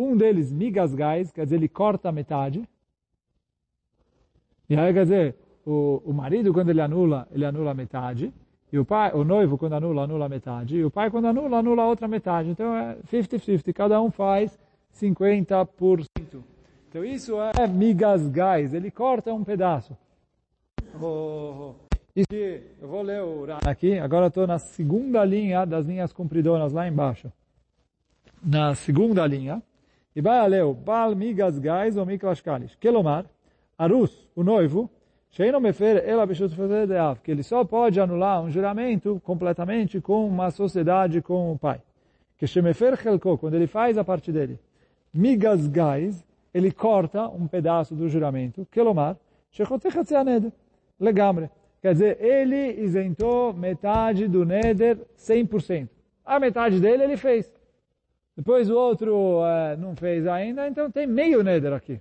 um 0.00 0.16
deles, 0.16 0.50
migasgais, 0.52 1.30
quer 1.30 1.44
dizer, 1.44 1.56
ele 1.56 1.68
corta 1.68 2.08
a 2.08 2.12
metade. 2.12 2.62
E 4.68 4.76
aí, 4.76 4.92
quer 4.92 5.02
dizer, 5.02 5.36
o, 5.66 6.02
o 6.04 6.12
marido, 6.12 6.52
quando 6.52 6.70
ele 6.70 6.80
anula, 6.80 7.26
ele 7.30 7.44
anula 7.44 7.72
a 7.72 7.74
metade. 7.74 8.32
E 8.72 8.78
o 8.78 8.84
pai, 8.84 9.12
o 9.12 9.24
noivo, 9.24 9.58
quando 9.58 9.74
anula, 9.74 10.04
anula 10.04 10.26
a 10.26 10.28
metade. 10.28 10.76
E 10.76 10.84
o 10.84 10.90
pai, 10.90 11.10
quando 11.10 11.26
anula, 11.26 11.58
anula 11.58 11.82
a 11.82 11.86
outra 11.86 12.06
metade. 12.06 12.50
Então 12.50 12.74
é 12.76 12.96
50-50. 13.10 13.72
Cada 13.72 14.00
um 14.00 14.10
faz 14.10 14.56
50%. 14.94 16.06
Então 16.88 17.04
isso 17.04 17.34
é 17.40 17.66
migas 17.66 18.28
gás. 18.28 18.72
Ele 18.72 18.90
corta 18.90 19.32
um 19.34 19.42
pedaço. 19.42 19.96
Oh, 21.00 21.74
oh. 21.74 22.24
eu 22.30 22.88
vou 22.88 23.02
ler 23.02 23.22
o 23.22 23.46
aqui. 23.64 23.98
Agora 23.98 24.28
estou 24.28 24.46
na 24.46 24.58
segunda 24.58 25.24
linha 25.24 25.64
das 25.64 25.86
linhas 25.86 26.12
compridonas 26.12 26.72
lá 26.72 26.86
embaixo. 26.86 27.30
Na 28.42 28.74
segunda 28.74 29.26
linha. 29.26 29.60
E 30.14 30.20
vai 30.20 30.62
o 30.62 30.74
Bal 30.74 31.14
migas 31.14 31.58
gás 31.58 31.96
ou 31.96 32.04
miklas 32.04 32.40
kalish. 32.40 32.76
Kelomar, 32.76 33.26
Arus, 33.78 34.28
o 34.34 34.42
noivo, 34.42 34.90
que 37.22 37.30
ele 37.30 37.42
só 37.42 37.64
pode 37.64 38.00
anular 38.00 38.42
um 38.42 38.50
juramento 38.50 39.20
completamente 39.24 40.00
com 40.00 40.26
uma 40.26 40.50
sociedade 40.50 41.22
com 41.22 41.52
o 41.52 41.58
pai. 41.58 41.80
Que 42.36 42.46
shemefer 42.46 43.00
chelko, 43.00 43.38
quando 43.38 43.54
ele 43.54 43.68
faz 43.68 43.96
a 43.96 44.02
parte 44.02 44.32
dele, 44.32 44.58
migas 45.14 45.68
gais, 45.68 46.24
ele 46.52 46.72
corta 46.72 47.28
um 47.28 47.46
pedaço 47.46 47.94
do 47.94 48.08
juramento, 48.08 48.66
kelomar, 48.72 49.16
legamre. 50.98 51.48
Quer 51.80 51.92
dizer, 51.92 52.20
ele 52.20 52.82
isentou 52.82 53.54
metade 53.54 54.26
do 54.26 54.44
neder 54.44 54.98
100%. 55.16 55.88
A 56.26 56.38
metade 56.38 56.80
dele 56.80 57.04
ele 57.04 57.16
fez. 57.16 57.59
Depois 58.40 58.70
o 58.70 58.74
outro 58.74 59.14
uh, 59.40 59.76
não 59.78 59.94
fez 59.94 60.26
ainda, 60.26 60.66
então 60.66 60.90
tem 60.90 61.06
meio 61.06 61.42
neder 61.42 61.74
aqui. 61.74 62.00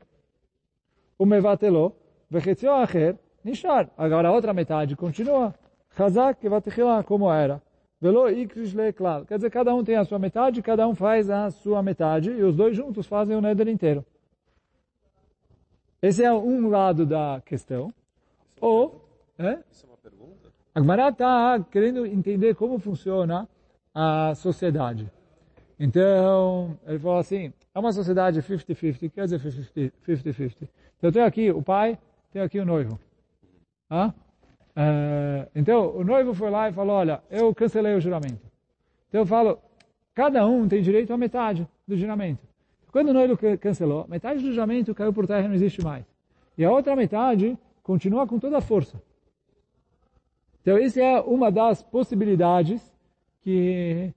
O 1.18 1.26
mevatelô, 1.26 1.92
Vechetzio 2.30 2.72
acher, 2.72 3.18
nishar. 3.44 3.90
Agora 3.98 4.30
a 4.30 4.32
outra 4.32 4.54
metade 4.54 4.96
continua. 4.96 5.54
Chazak 5.98 6.48
vatechilá, 6.48 7.04
como 7.04 7.30
era. 7.30 7.62
Velo 8.00 8.30
ikrish 8.30 8.74
leklal. 8.74 9.26
Quer 9.26 9.36
dizer, 9.36 9.52
cada 9.52 9.76
um 9.76 9.84
tem 9.84 9.98
a 9.98 10.06
sua 10.06 10.18
metade, 10.18 10.62
cada 10.62 10.88
um 10.88 10.96
faz 10.96 11.30
a 11.30 11.52
sua 11.52 11.84
metade, 11.84 12.32
e 12.32 12.42
os 12.42 12.56
dois 12.56 12.74
juntos 12.74 13.06
fazem 13.06 13.36
o 13.36 13.42
neder 13.42 13.68
inteiro. 13.68 14.06
Esse 16.02 16.24
é 16.24 16.32
um 16.32 16.70
lado 16.70 17.06
da 17.06 17.42
questão. 17.46 17.94
Ou, 18.62 19.06
é? 19.38 19.60
Isso 19.70 19.86
é 19.86 19.90
uma 19.90 19.98
pergunta? 19.98 20.54
A 20.74 20.80
Gemara 20.80 21.10
está 21.10 21.60
querendo 21.70 22.06
entender 22.06 22.56
como 22.56 22.80
funciona 22.80 23.46
a 23.94 24.34
sociedade. 24.36 25.12
Então, 25.80 26.78
ele 26.86 27.00
falou 27.00 27.20
assim, 27.20 27.54
é 27.74 27.80
uma 27.80 27.94
sociedade 27.94 28.42
50-50, 28.42 29.12
quer 29.12 29.26
dizer 29.26 29.40
50-50. 29.40 30.56
Então, 30.60 30.70
eu 31.04 31.12
tenho 31.12 31.26
aqui 31.26 31.52
o 31.52 31.62
pai, 31.62 31.98
tem 32.32 32.42
aqui 32.42 32.60
o 32.60 32.66
noivo. 32.66 33.00
Ah? 33.90 34.14
então, 35.56 35.96
o 35.96 36.04
noivo 36.04 36.34
foi 36.34 36.50
lá 36.50 36.70
e 36.70 36.74
falou, 36.74 36.96
olha, 36.96 37.22
eu 37.30 37.54
cancelei 37.54 37.96
o 37.96 38.00
juramento. 38.00 38.50
Então 39.10 39.22
eu 39.22 39.26
falo, 39.26 39.60
cada 40.14 40.46
um 40.48 40.68
tem 40.68 40.82
direito 40.82 41.12
a 41.12 41.18
metade 41.18 41.68
do 41.88 41.98
juramento. 41.98 42.48
Quando 42.92 43.10
o 43.10 43.14
noivo 43.14 43.38
cancelou, 43.60 44.08
metade 44.08 44.42
do 44.42 44.52
juramento 44.52 44.96
caiu 44.96 45.12
por 45.12 45.28
terra 45.28 45.46
e 45.46 45.48
não 45.48 45.56
existe 45.56 45.84
mais. 45.84 46.06
E 46.58 46.64
a 46.64 46.72
outra 46.72 46.96
metade 46.96 47.58
continua 47.84 48.26
com 48.28 48.40
toda 48.40 48.58
a 48.58 48.62
força. 48.62 49.02
Então, 50.62 50.78
essa 50.78 51.02
é 51.02 51.20
uma 51.22 51.52
das 51.52 51.82
possibilidades 51.84 52.82
que, 53.42 54.14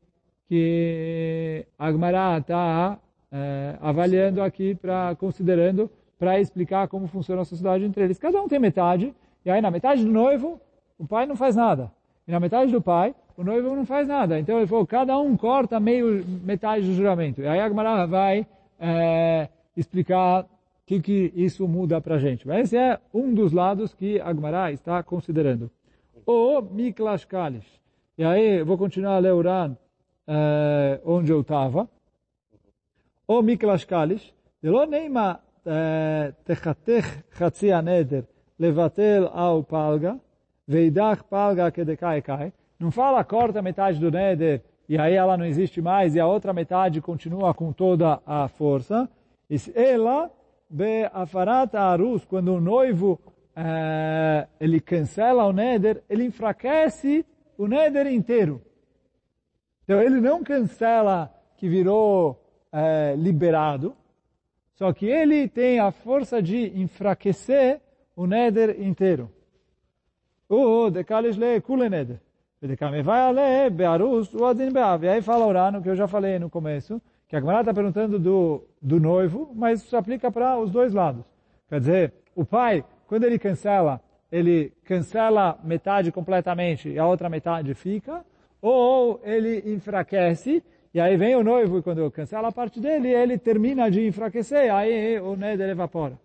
que 0.52 1.64
Agmará 1.78 2.37
está 2.37 2.99
é, 3.32 3.75
avaliando 3.80 4.42
aqui, 4.42 4.75
para 4.75 5.14
considerando 5.14 5.90
para 6.18 6.38
explicar 6.38 6.88
como 6.88 7.06
funciona 7.06 7.40
a 7.40 7.44
sociedade 7.47 7.85
entre 7.85 8.04
eles. 8.04 8.18
Cada 8.18 8.38
um 8.38 8.47
tem 8.47 8.59
metade, 8.59 9.14
e 9.47 9.50
aí 9.50 9.62
na 9.62 9.71
metade 9.71 10.04
do 10.04 10.11
noivo, 10.11 10.61
o 10.99 11.06
pai 11.06 11.25
não 11.25 11.37
faz 11.37 11.56
nada. 11.56 11.90
E 12.28 12.30
na 12.30 12.38
metade 12.38 12.71
do 12.71 12.82
pai, 12.82 13.14
o 13.35 13.42
noivo 13.42 13.75
não 13.75 13.87
faz 13.87 14.06
nada. 14.06 14.38
Então 14.38 14.59
ele 14.59 14.66
falou, 14.66 14.87
cada 14.87 15.18
um 15.18 15.38
corta 15.38 15.80
meio 15.80 16.23
metade 16.44 16.87
do 16.87 16.92
juramento. 16.92 17.40
E 17.40 17.47
aí 17.47 17.59
a 17.59 17.66
Gemara 17.66 18.06
vai 18.06 18.47
é, 18.78 19.49
explicar 19.75 20.42
o 20.42 20.47
que, 20.85 21.00
que 21.00 21.32
isso 21.35 21.66
muda 21.66 21.99
para 21.99 22.16
a 22.16 22.18
gente. 22.18 22.47
Mas 22.47 22.64
esse 22.64 22.76
é 22.76 23.00
um 23.14 23.32
dos 23.32 23.54
lados 23.54 23.94
que 23.94 24.21
a 24.21 24.35
Gemara 24.35 24.71
está 24.71 25.02
considerando. 25.02 25.71
O 26.26 26.61
Miklash 26.61 27.25
Kalish. 27.25 27.80
E 28.18 28.23
aí, 28.23 28.62
vou 28.62 28.76
continuar 28.76 29.16
a 29.16 29.18
ler 29.18 29.32
Uran, 29.32 29.75
é, 30.26 31.00
onde 31.04 31.32
eu 31.32 31.40
estava. 31.40 31.88
O 33.26 33.40
Miklas 33.42 33.84
Kalis, 33.84 34.34
Delo 34.62 34.84
Neima 34.86 35.40
eh, 35.64 36.32
Techatech 36.44 37.24
Hatzi 37.40 37.70
neder 37.82 38.24
Levatel 38.58 39.28
ao 39.32 39.62
Palga, 39.62 40.18
Veidach 40.66 41.22
Palga 41.24 41.70
Kedekai 41.70 42.22
Kai. 42.22 42.52
Não 42.78 42.90
fala 42.90 43.24
corta 43.24 43.62
metade 43.62 43.98
do 43.98 44.10
Neder 44.10 44.62
e 44.88 44.98
aí 44.98 45.14
ela 45.14 45.36
não 45.36 45.44
existe 45.44 45.80
mais 45.80 46.14
e 46.14 46.20
a 46.20 46.26
outra 46.26 46.52
metade 46.52 47.00
continua 47.00 47.54
com 47.54 47.72
toda 47.72 48.20
a 48.26 48.48
força. 48.48 49.08
Ela, 49.74 50.30
Beafarat 50.68 51.74
Arus, 51.76 52.24
quando 52.24 52.54
o 52.54 52.60
noivo 52.60 53.20
é, 53.54 54.46
ele 54.60 54.80
cancela 54.80 55.44
o 55.44 55.52
Neder, 55.52 56.02
ele 56.08 56.24
enfraquece 56.24 57.24
o 57.56 57.66
Neder 57.66 58.06
inteiro. 58.06 58.60
Então 59.84 60.00
ele 60.00 60.20
não 60.20 60.42
cancela 60.42 61.32
que 61.56 61.68
virou 61.68 62.42
eh, 62.72 63.14
liberado, 63.16 63.94
Só 64.74 64.92
que 64.92 65.06
ele 65.06 65.46
tem 65.46 65.78
a 65.78 65.92
força 65.92 66.42
de 66.42 66.72
enfraquecer 66.80 67.80
o 68.16 68.26
Neder 68.26 68.82
inteiro. 68.82 69.30
O 70.48 70.90
Dekalishle 70.90 71.60
Kule 71.60 71.88
Neder. 71.88 72.18
E 72.62 72.66
aí 75.08 75.22
fala 75.22 75.46
Urano, 75.46 75.82
que 75.82 75.88
eu 75.88 75.96
já 75.96 76.08
falei 76.08 76.38
no 76.38 76.48
começo, 76.48 77.00
que 77.28 77.36
a 77.36 77.40
Gemara 77.40 77.60
está 77.60 77.74
perguntando 77.74 78.18
do, 78.18 78.66
do 78.80 79.00
noivo, 79.00 79.52
mas 79.54 79.82
isso 79.82 79.96
aplica 79.96 80.30
para 80.30 80.58
os 80.58 80.70
dois 80.70 80.92
lados. 80.92 81.24
Quer 81.68 81.80
dizer, 81.80 82.12
o 82.34 82.44
pai, 82.44 82.84
quando 83.06 83.24
ele 83.24 83.38
cancela, 83.38 84.00
ele 84.30 84.72
cancela 84.84 85.58
metade 85.64 86.12
completamente 86.12 86.88
e 86.88 86.98
a 86.98 87.06
outra 87.06 87.28
metade 87.28 87.74
fica, 87.74 88.24
ou 88.62 89.21
ele 89.25 89.75
enfraquece, 89.75 90.62
e 90.95 91.00
aí 91.00 91.16
vem 91.16 91.35
o 91.35 91.42
noivo 91.42 91.78
e 91.78 91.83
quando 91.83 92.09
cancela 92.12 92.49
a 92.49 92.52
parte 92.52 92.78
dele, 92.78 93.09
ele 93.09 93.37
termina 93.37 93.90
de 93.90 94.07
enfraquecer, 94.07 94.73
aí 94.73 95.19
o 95.19 95.35
Neder 95.35 95.71
evapora. 95.71 96.16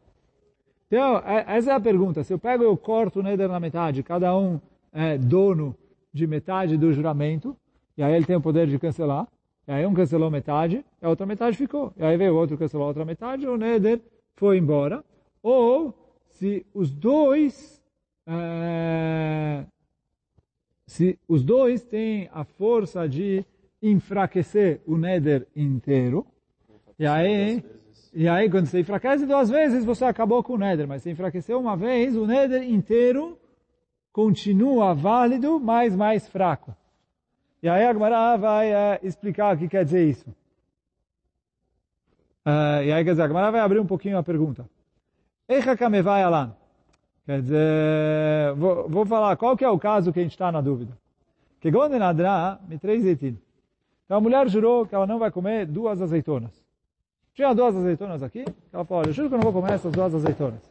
Então, 0.87 1.17
é, 1.25 1.57
essa 1.57 1.71
é 1.71 1.73
a 1.73 1.79
pergunta. 1.79 2.23
Se 2.23 2.31
eu 2.31 2.39
pego 2.39 2.63
e 2.63 2.67
eu 2.67 2.77
corto 2.77 3.19
o 3.19 3.23
Neder 3.23 3.49
na 3.49 3.59
metade, 3.59 4.03
cada 4.03 4.37
um 4.37 4.59
é 4.93 5.17
dono 5.17 5.75
de 6.13 6.27
metade 6.27 6.77
do 6.77 6.93
juramento, 6.93 7.57
e 7.97 8.03
aí 8.03 8.13
ele 8.13 8.25
tem 8.25 8.35
o 8.35 8.41
poder 8.41 8.67
de 8.67 8.77
cancelar, 8.77 9.27
e 9.67 9.71
aí 9.71 9.85
um 9.85 9.93
cancelou 9.93 10.29
metade, 10.29 10.85
e 11.01 11.05
a 11.05 11.09
outra 11.09 11.25
metade 11.25 11.57
ficou. 11.57 11.91
E 11.97 12.03
aí 12.03 12.15
veio 12.15 12.33
o 12.33 12.37
outro 12.37 12.57
cancelou 12.57 12.85
a 12.85 12.89
outra 12.89 13.03
metade, 13.03 13.47
o 13.47 13.57
Neder 13.57 13.99
foi 14.35 14.57
embora. 14.57 15.03
Ou, 15.41 15.93
se 16.29 16.65
os 16.73 16.91
dois, 16.91 17.81
é, 18.27 19.63
se 20.87 21.19
os 21.27 21.43
dois 21.43 21.83
têm 21.83 22.29
a 22.31 22.45
força 22.45 23.07
de 23.07 23.45
enfraquecer 23.81 24.81
o 24.87 24.97
Neder 24.97 25.45
inteiro, 25.53 26.25
e 26.97 27.05
aí, 27.05 27.63
e 28.13 28.27
aí 28.27 28.49
quando 28.49 28.65
você 28.65 28.79
enfraquece 28.79 29.25
duas 29.25 29.49
vezes, 29.49 29.83
você 29.83 30.05
acabou 30.05 30.41
com 30.41 30.53
o 30.53 30.57
Neder, 30.57 30.87
mas 30.87 31.03
se 31.03 31.11
enfraqueceu 31.11 31.59
uma 31.59 31.75
vez, 31.75 32.15
o 32.15 32.25
Neder 32.25 32.63
inteiro 32.63 33.37
continua 34.13 34.95
válido, 34.95 35.59
mas 35.59 35.95
mais 35.95 36.27
fraco. 36.27 36.75
E 37.61 37.67
aí 37.67 37.85
a 37.85 37.93
Gemara 37.93 38.37
vai 38.37 38.71
uh, 38.71 38.99
explicar 39.03 39.55
o 39.55 39.59
que 39.59 39.67
quer 39.67 39.83
dizer 39.83 40.07
isso. 40.07 40.29
Uh, 42.45 42.81
e 42.85 42.91
aí 42.93 43.03
quer 43.03 43.11
dizer, 43.11 43.23
a 43.23 43.27
Gemara 43.27 43.51
vai 43.51 43.59
abrir 43.59 43.79
um 43.79 43.85
pouquinho 43.85 44.17
a 44.17 44.23
pergunta. 44.23 44.67
Eicha 45.49 45.75
kamevai 45.75 46.23
alan. 46.23 46.55
Quer 47.27 47.41
dizer, 47.41 48.55
vou, 48.55 48.87
vou, 48.87 49.05
falar 49.05 49.35
qual 49.35 49.57
que 49.57 49.65
é 49.65 49.69
o 49.69 49.77
caso 49.77 50.13
que 50.13 50.19
a 50.19 50.23
gente 50.23 50.31
está 50.31 50.49
na 50.49 50.61
dúvida. 50.61 50.97
Que 51.59 51.69
gonde 51.69 51.99
nadra 51.99 52.57
me 52.69 52.79
três. 52.79 53.03
Então 53.03 54.17
a 54.17 54.21
mulher 54.21 54.47
jurou 54.47 54.85
que 54.85 54.95
ela 54.95 55.05
não 55.05 55.19
vai 55.19 55.29
comer 55.29 55.65
duas 55.65 56.01
azeitonas. 56.01 56.65
Tinha 57.33 57.53
duas 57.53 57.75
azeitonas 57.75 58.23
aqui, 58.23 58.45
ela 58.71 58.85
falou, 58.85 59.03
eu 59.03 59.11
juro 59.11 59.27
que 59.27 59.35
eu 59.35 59.39
não 59.39 59.51
vou 59.51 59.61
comer 59.61 59.73
essas 59.73 59.91
duas 59.91 60.15
azeitonas. 60.15 60.61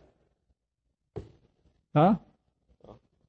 Tá? 1.92 2.18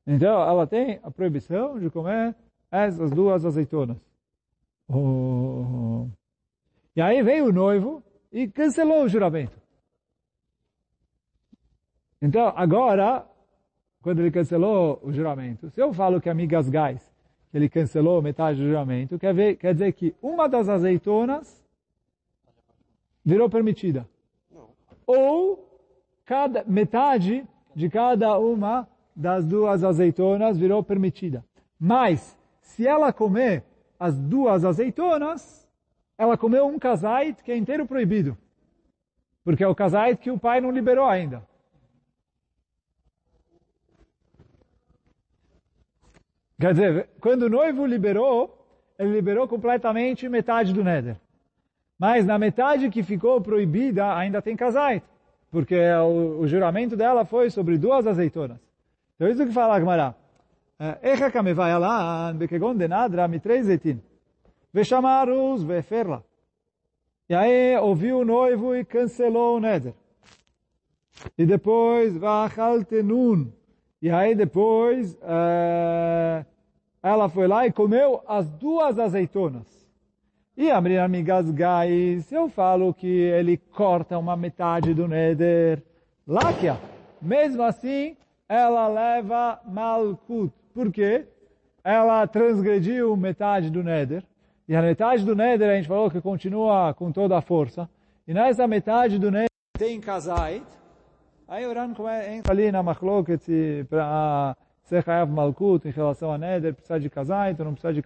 Então, 0.07 0.41
ela 0.41 0.65
tem 0.65 1.01
a 1.03 1.11
proibição 1.11 1.77
de 1.77 1.89
comer 1.89 2.33
essas 2.71 3.11
duas 3.11 3.45
azeitonas. 3.45 3.97
Oh. 4.87 6.07
E 6.95 7.01
aí 7.01 7.21
veio 7.21 7.47
o 7.47 7.51
noivo 7.51 8.01
e 8.31 8.47
cancelou 8.47 9.03
o 9.03 9.09
juramento. 9.09 9.56
Então, 12.21 12.51
agora, 12.55 13.25
quando 14.01 14.19
ele 14.19 14.31
cancelou 14.31 14.99
o 15.03 15.11
juramento, 15.11 15.69
se 15.69 15.81
eu 15.81 15.93
falo 15.93 16.19
que 16.19 16.29
amigas 16.29 16.69
gás, 16.69 17.13
que 17.51 17.57
ele 17.57 17.69
cancelou 17.69 18.21
metade 18.21 18.59
do 18.59 18.67
juramento, 18.67 19.19
quer, 19.19 19.33
ver, 19.33 19.55
quer 19.55 19.73
dizer 19.73 19.93
que 19.93 20.15
uma 20.21 20.47
das 20.49 20.67
azeitonas 20.67 21.63
virou 23.23 23.49
permitida. 23.49 24.07
Ou 25.05 25.67
cada, 26.25 26.63
metade 26.65 27.45
de 27.75 27.89
cada 27.89 28.37
uma 28.37 28.87
das 29.15 29.45
duas 29.45 29.83
azeitonas 29.83 30.57
virou 30.57 30.83
permitida. 30.83 31.45
Mas, 31.79 32.37
se 32.61 32.85
ela 32.85 33.13
comer 33.13 33.63
as 33.99 34.17
duas 34.17 34.65
azeitonas, 34.65 35.67
ela 36.17 36.37
comeu 36.37 36.67
um 36.67 36.79
casait 36.79 37.41
que 37.43 37.51
é 37.51 37.57
inteiro 37.57 37.85
proibido. 37.85 38.37
Porque 39.43 39.63
é 39.63 39.67
o 39.67 39.75
casait 39.75 40.17
que 40.17 40.31
o 40.31 40.39
pai 40.39 40.59
não 40.59 40.71
liberou 40.71 41.05
ainda. 41.05 41.46
Quer 46.59 46.73
dizer, 46.73 47.09
quando 47.21 47.43
o 47.43 47.49
noivo 47.49 47.85
liberou, 47.85 48.65
ele 48.97 49.11
liberou 49.11 49.47
completamente 49.47 50.27
metade 50.27 50.73
do 50.73 50.83
neder. 50.83 51.17
Mas 51.99 52.25
na 52.25 52.37
metade 52.37 52.89
que 52.89 53.03
ficou 53.03 53.39
proibida, 53.41 54.15
ainda 54.15 54.41
tem 54.41 54.55
casait. 54.55 55.03
Porque 55.51 55.75
o, 55.75 56.39
o 56.41 56.47
juramento 56.47 56.95
dela 56.95 57.25
foi 57.25 57.49
sobre 57.49 57.77
duas 57.77 58.05
azeitonas. 58.05 58.59
Então 59.15 59.27
isso 59.27 59.45
que 59.45 59.51
fala 59.51 59.75
a 59.75 59.79
Gemara. 59.79 60.15
Echa 61.01 61.31
kamevai 61.31 61.71
alan 61.71 62.35
bekegon 62.35 62.75
denadra 62.75 63.27
mitrei 63.27 63.63
zetin. 63.63 64.01
Veshamarus 64.73 65.63
veferla. 65.63 66.23
E 67.29 67.33
aí 67.33 67.77
ouviu 67.77 68.19
o 68.19 68.25
noivo 68.25 68.75
e 68.75 68.85
cancelou 68.85 69.57
o 69.57 69.59
neder. 69.59 69.93
E 71.37 71.45
depois, 71.45 72.15
vachaltenun. 72.17 73.51
E 74.01 74.09
aí 74.09 74.35
depois, 74.35 75.13
uh, 75.15 76.45
ela 77.01 77.29
foi 77.29 77.47
lá 77.47 77.65
e 77.65 77.71
comeu 77.71 78.21
as 78.27 78.49
duas 78.49 78.99
azeitonas. 78.99 79.65
E 80.55 80.71
a 80.71 80.81
minha 80.81 81.03
amiga 81.03 81.41
Gais, 81.41 82.31
eu 82.31 82.49
falo 82.49 82.93
que 82.93 83.07
ele 83.07 83.57
corta 83.57 84.17
uma 84.17 84.35
metade 84.35 84.93
do 84.93 85.07
neder. 85.07 85.83
Láquia. 86.27 86.77
Mesmo 87.21 87.63
assim, 87.63 88.17
ela 88.47 88.87
leva 88.87 89.59
malkut. 89.65 90.53
Por 90.73 90.91
quê? 90.91 91.25
Ela 91.83 92.25
transgrediu 92.27 93.15
metade 93.15 93.69
do 93.69 93.83
Neder. 93.83 94.23
E 94.67 94.75
a 94.75 94.81
metade 94.81 95.23
do 95.23 95.35
Neder 95.35 95.69
a 95.69 95.75
gente 95.75 95.87
falou 95.87 96.11
que 96.11 96.21
continua 96.21 96.93
com 96.93 97.11
toda 97.11 97.37
a 97.37 97.41
força. 97.41 97.89
E 98.27 98.33
nessa 98.33 98.67
metade 98.67 99.17
do 99.17 99.31
Neder 99.31 99.47
tem 99.77 99.99
Kazait. 99.99 100.63
Aí 101.47 101.65
o 101.65 101.73
Ran 101.73 101.93
entra 102.29 102.51
ali 102.51 102.71
na 102.71 102.83
Machloket 102.83 103.41
para 103.89 104.55
ser 104.83 105.03
Hayav 105.07 105.31
Malkut 105.31 105.87
em 105.87 105.91
relação 105.91 106.31
a 106.31 106.37
Neder, 106.37 106.73
precisa 106.73 106.99
de 106.99 107.09
Kazait 107.09 107.57
ou 107.59 107.65
não 107.65 107.73
precisa 107.73 107.93
de. 107.93 108.03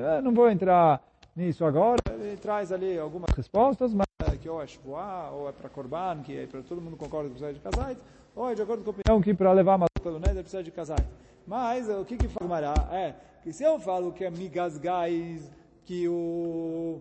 Eu 0.00 0.22
não 0.22 0.34
vou 0.34 0.50
entrar 0.50 1.00
nisso 1.36 1.64
agora. 1.64 2.00
Ele 2.08 2.36
traz 2.36 2.72
ali 2.72 2.98
algumas 2.98 3.30
respostas, 3.36 3.94
mas 3.94 4.06
que 4.40 4.48
ou 4.48 4.62
é 4.62 4.66
Shbuah, 4.66 5.30
ou 5.32 5.48
é 5.48 5.52
para 5.52 5.68
Korban, 5.68 6.22
que 6.24 6.36
é 6.36 6.46
para 6.46 6.62
todo 6.62 6.80
mundo 6.80 6.96
concorda 6.96 7.28
que 7.28 7.34
precisa 7.34 7.52
de 7.52 7.60
Kazait. 7.60 7.98
Ou, 8.34 8.54
de 8.54 8.62
acordo 8.62 8.82
com 8.82 8.90
a 8.90 8.94
opinião, 8.94 9.20
que 9.20 9.34
para 9.34 9.52
levar 9.52 9.76
uma 9.76 9.86
pelo 10.02 10.18
Neder 10.18 10.42
precisa 10.42 10.62
de 10.62 10.70
casar. 10.70 11.00
Mas, 11.46 11.88
o 11.88 12.04
que 12.04 12.16
que 12.16 12.28
formará? 12.28 12.74
É, 12.90 13.14
que 13.42 13.52
se 13.52 13.64
eu 13.64 13.78
falo 13.78 14.12
que 14.12 14.24
é 14.24 14.30
migasgais, 14.30 15.50
que 15.84 16.08
o, 16.08 17.00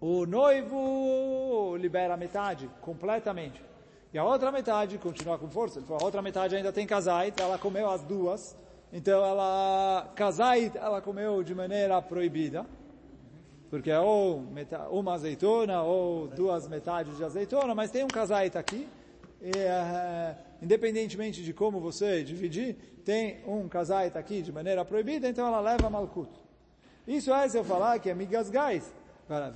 o 0.00 0.26
noivo 0.26 1.76
libera 1.76 2.16
metade, 2.16 2.68
completamente, 2.80 3.62
e 4.12 4.18
a 4.18 4.24
outra 4.24 4.52
metade 4.52 4.98
continua 4.98 5.38
com 5.38 5.48
força, 5.48 5.78
ele 5.78 5.86
falou, 5.86 6.02
a 6.02 6.04
outra 6.04 6.20
metade 6.20 6.54
ainda 6.54 6.72
tem 6.72 6.86
casait, 6.86 7.40
ela 7.40 7.56
comeu 7.56 7.88
as 7.88 8.02
duas, 8.02 8.54
então 8.92 9.24
ela, 9.24 10.12
casait, 10.14 10.76
ela 10.76 11.00
comeu 11.00 11.42
de 11.42 11.54
maneira 11.54 12.00
proibida, 12.02 12.66
porque 13.70 13.90
é 13.90 13.98
ou 13.98 14.44
uma 14.90 15.14
azeitona 15.14 15.82
ou 15.82 16.28
duas 16.28 16.68
metades 16.68 17.16
de 17.16 17.24
azeitona, 17.24 17.74
mas 17.74 17.90
tem 17.90 18.04
um 18.04 18.08
casait 18.08 18.54
aqui, 18.54 18.86
e, 19.40 19.48
uh, 19.48 20.36
independentemente 20.60 21.42
de 21.42 21.54
como 21.54 21.80
você 21.80 22.22
dividir, 22.22 22.76
tem 23.02 23.42
um 23.46 23.66
casait 23.66 24.14
aqui 24.14 24.42
de 24.42 24.52
maneira 24.52 24.84
proibida, 24.84 25.26
então 25.26 25.46
ela 25.46 25.60
leva 25.60 25.88
malkut. 25.88 26.30
Isso 27.08 27.32
é 27.32 27.48
se 27.48 27.56
eu 27.56 27.64
falar 27.64 27.98
que 27.98 28.10
é 28.10 28.14
migasgais. 28.14 28.92
Agora, 29.24 29.52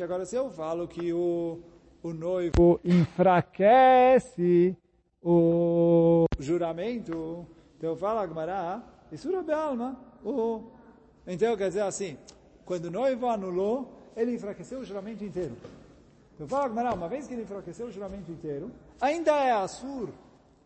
agora 0.00 0.24
se 0.24 0.36
eu 0.36 0.50
falo 0.50 0.86
que 0.86 1.12
o, 1.12 1.60
o 2.04 2.12
noivo 2.12 2.78
enfraquece 2.84 4.76
o 5.22 6.26
juramento, 6.38 7.46
então 7.78 7.90
eu 7.90 7.96
falo, 7.96 8.18
Agmará, 8.18 8.82
isso 9.10 9.30
é 9.34 9.52
alma. 9.54 9.98
Então 11.26 11.56
quer 11.56 11.68
dizer 11.68 11.80
assim, 11.80 12.18
quando 12.66 12.84
o 12.86 12.90
noivo 12.90 13.26
anulou, 13.26 13.90
ele 14.14 14.34
enfraqueceu 14.34 14.80
o 14.80 14.84
juramento 14.84 15.24
inteiro. 15.24 15.56
Então 16.34 16.46
fala 16.46 16.68
Gmará, 16.68 16.92
uma 16.92 17.08
vez 17.08 17.26
que 17.26 17.32
ele 17.32 17.44
enfraqueceu 17.44 17.86
o 17.86 17.90
juramento 17.90 18.30
inteiro, 18.30 18.70
ainda 19.00 19.32
é 19.38 19.52
Assur, 19.52 20.10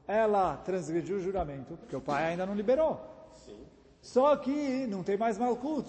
ela 0.08 0.56
transgrediu 0.56 1.18
o 1.18 1.20
juramento, 1.20 1.76
porque 1.76 1.94
o 1.94 2.00
pai 2.00 2.24
ainda 2.24 2.46
não 2.46 2.54
liberou. 2.56 3.00
Sim. 3.34 3.60
Só 4.02 4.34
que 4.34 4.88
não 4.88 5.04
tem 5.04 5.16
mais 5.16 5.38
Malkut, 5.38 5.88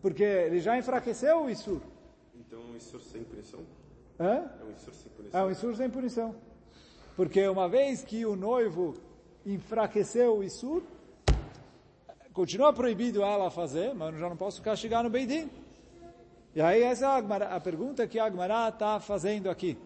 porque 0.00 0.22
ele 0.22 0.60
já 0.60 0.78
enfraqueceu 0.78 1.44
o 1.44 1.50
Isur. 1.50 1.82
Então 2.34 2.60
um 2.60 2.74
Isur 2.74 3.00
sem 3.02 3.22
punição? 3.24 3.60
É? 4.18 4.24
É 4.24 4.64
um 4.64 4.70
Isur 4.70 4.94
sem 4.94 5.10
punição. 5.10 5.40
É 5.40 5.44
um 5.44 5.50
Isur 5.50 5.76
sem 5.76 5.90
punição. 5.90 6.34
Porque 7.16 7.46
uma 7.48 7.68
vez 7.68 8.02
que 8.02 8.24
o 8.24 8.36
noivo 8.36 8.94
enfraqueceu 9.46 10.38
o 10.38 10.44
Isur, 10.44 10.82
continua 12.32 12.72
proibido 12.72 13.22
ela 13.22 13.50
fazer, 13.50 13.94
mas 13.94 14.14
eu 14.14 14.20
já 14.20 14.28
não 14.28 14.36
posso 14.36 14.62
castigar 14.62 15.02
no 15.02 15.10
Beidin. 15.10 15.50
E 16.54 16.60
aí 16.60 16.82
essa 16.82 17.06
é 17.06 17.08
a, 17.08 17.14
Agmará, 17.14 17.54
a 17.54 17.60
pergunta 17.60 18.06
que 18.06 18.18
a 18.18 18.26
Agmará 18.26 18.68
está 18.68 19.00
fazendo 19.00 19.50
aqui. 19.50 19.76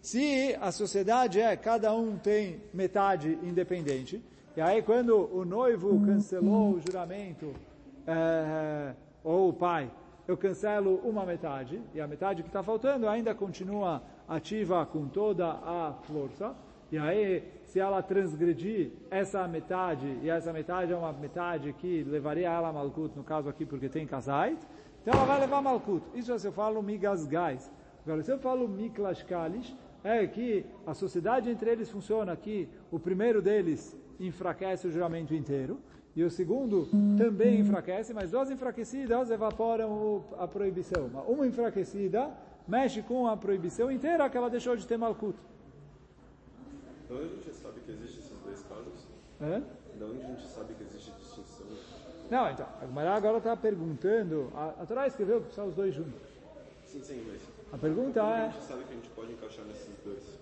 Se 0.00 0.56
a 0.60 0.72
sociedade 0.72 1.40
é, 1.40 1.56
cada 1.56 1.94
um 1.94 2.16
tem 2.16 2.60
metade 2.74 3.38
independente, 3.42 4.22
e 4.56 4.60
aí 4.60 4.82
quando 4.82 5.16
o 5.32 5.44
noivo 5.44 6.04
cancelou 6.04 6.74
o 6.74 6.80
juramento, 6.80 7.52
é, 8.06 8.94
ou 9.22 9.50
o 9.50 9.52
pai, 9.52 9.90
eu 10.32 10.36
cancelo 10.36 10.96
uma 11.04 11.24
metade, 11.24 11.80
e 11.94 12.00
a 12.00 12.06
metade 12.06 12.42
que 12.42 12.48
está 12.48 12.62
faltando 12.62 13.08
ainda 13.08 13.34
continua 13.34 14.02
ativa 14.26 14.84
com 14.86 15.06
toda 15.06 15.46
a 15.46 15.92
força, 16.04 16.54
e 16.90 16.98
aí 16.98 17.44
se 17.64 17.78
ela 17.78 18.02
transgredir 18.02 18.92
essa 19.10 19.46
metade, 19.46 20.18
e 20.22 20.30
essa 20.30 20.52
metade 20.52 20.92
é 20.92 20.96
uma 20.96 21.12
metade 21.12 21.72
que 21.74 22.02
levaria 22.04 22.50
ela 22.50 22.68
a 22.68 22.72
Malkut, 22.72 23.16
no 23.16 23.24
caso 23.24 23.48
aqui 23.48 23.64
porque 23.64 23.88
tem 23.88 24.06
casais, 24.06 24.58
então 25.02 25.14
ela 25.14 25.24
vai 25.24 25.40
levar 25.40 25.60
Malkut. 25.60 26.04
Isso 26.14 26.32
é 26.32 26.38
se 26.38 26.46
eu 26.46 26.52
falo 26.52 26.82
migasgais. 26.82 27.70
Agora, 28.04 28.22
se 28.22 28.32
eu 28.32 28.38
falo 28.38 28.68
miklashkalish, 28.68 29.76
é 30.02 30.26
que 30.26 30.66
a 30.86 30.94
sociedade 30.94 31.48
entre 31.50 31.70
eles 31.70 31.90
funciona 31.90 32.34
que 32.36 32.68
o 32.90 32.98
primeiro 32.98 33.40
deles 33.40 33.96
enfraquece 34.18 34.86
o 34.86 34.90
juramento 34.90 35.34
inteiro, 35.34 35.78
e 36.14 36.22
o 36.22 36.30
segundo 36.30 36.86
também 37.16 37.60
enfraquece, 37.60 38.12
mas 38.12 38.30
duas 38.30 38.50
enfraquecidas 38.50 39.30
evaporam 39.30 40.22
a 40.38 40.46
proibição. 40.46 41.06
Uma 41.26 41.46
enfraquecida 41.46 42.30
mexe 42.68 43.02
com 43.02 43.26
a 43.26 43.36
proibição 43.36 43.90
inteira 43.90 44.28
que 44.28 44.36
ela 44.36 44.50
deixou 44.50 44.76
de 44.76 44.86
ter 44.86 44.96
Malkut. 44.98 45.36
Da 47.08 47.14
onde 47.14 47.24
a 47.24 47.28
gente 47.28 47.54
sabe 47.54 47.80
que 47.80 47.90
existem 47.92 48.20
esses 48.20 48.38
dois 48.44 48.62
casos? 48.62 49.06
É? 49.40 49.60
Da 49.98 50.06
onde 50.06 50.22
a 50.22 50.26
gente 50.28 50.46
sabe 50.46 50.74
que 50.74 50.82
existe 50.84 51.10
distinção? 51.12 51.66
Não, 52.30 52.50
então, 52.50 52.66
a 52.80 52.86
Gemara 52.86 53.14
agora 53.14 53.38
está 53.38 53.56
perguntando, 53.56 54.50
a, 54.54 54.82
a 54.82 54.86
Torá 54.86 55.06
escreveu 55.06 55.38
que 55.40 55.46
precisa 55.46 55.66
os 55.66 55.74
dois 55.74 55.94
juntos. 55.94 56.20
Sim, 56.86 57.02
sim, 57.02 57.26
mas 57.30 57.42
A 57.72 57.78
pergunta 57.78 58.20
como 58.20 58.32
a 58.32 58.38
é, 58.38 58.50
gente 58.50 58.62
sabe 58.64 58.84
que 58.84 58.92
a 58.92 58.96
gente 58.96 59.10
pode 59.10 59.32
encaixar 59.32 59.64
nesses 59.66 59.94
dois? 60.04 60.38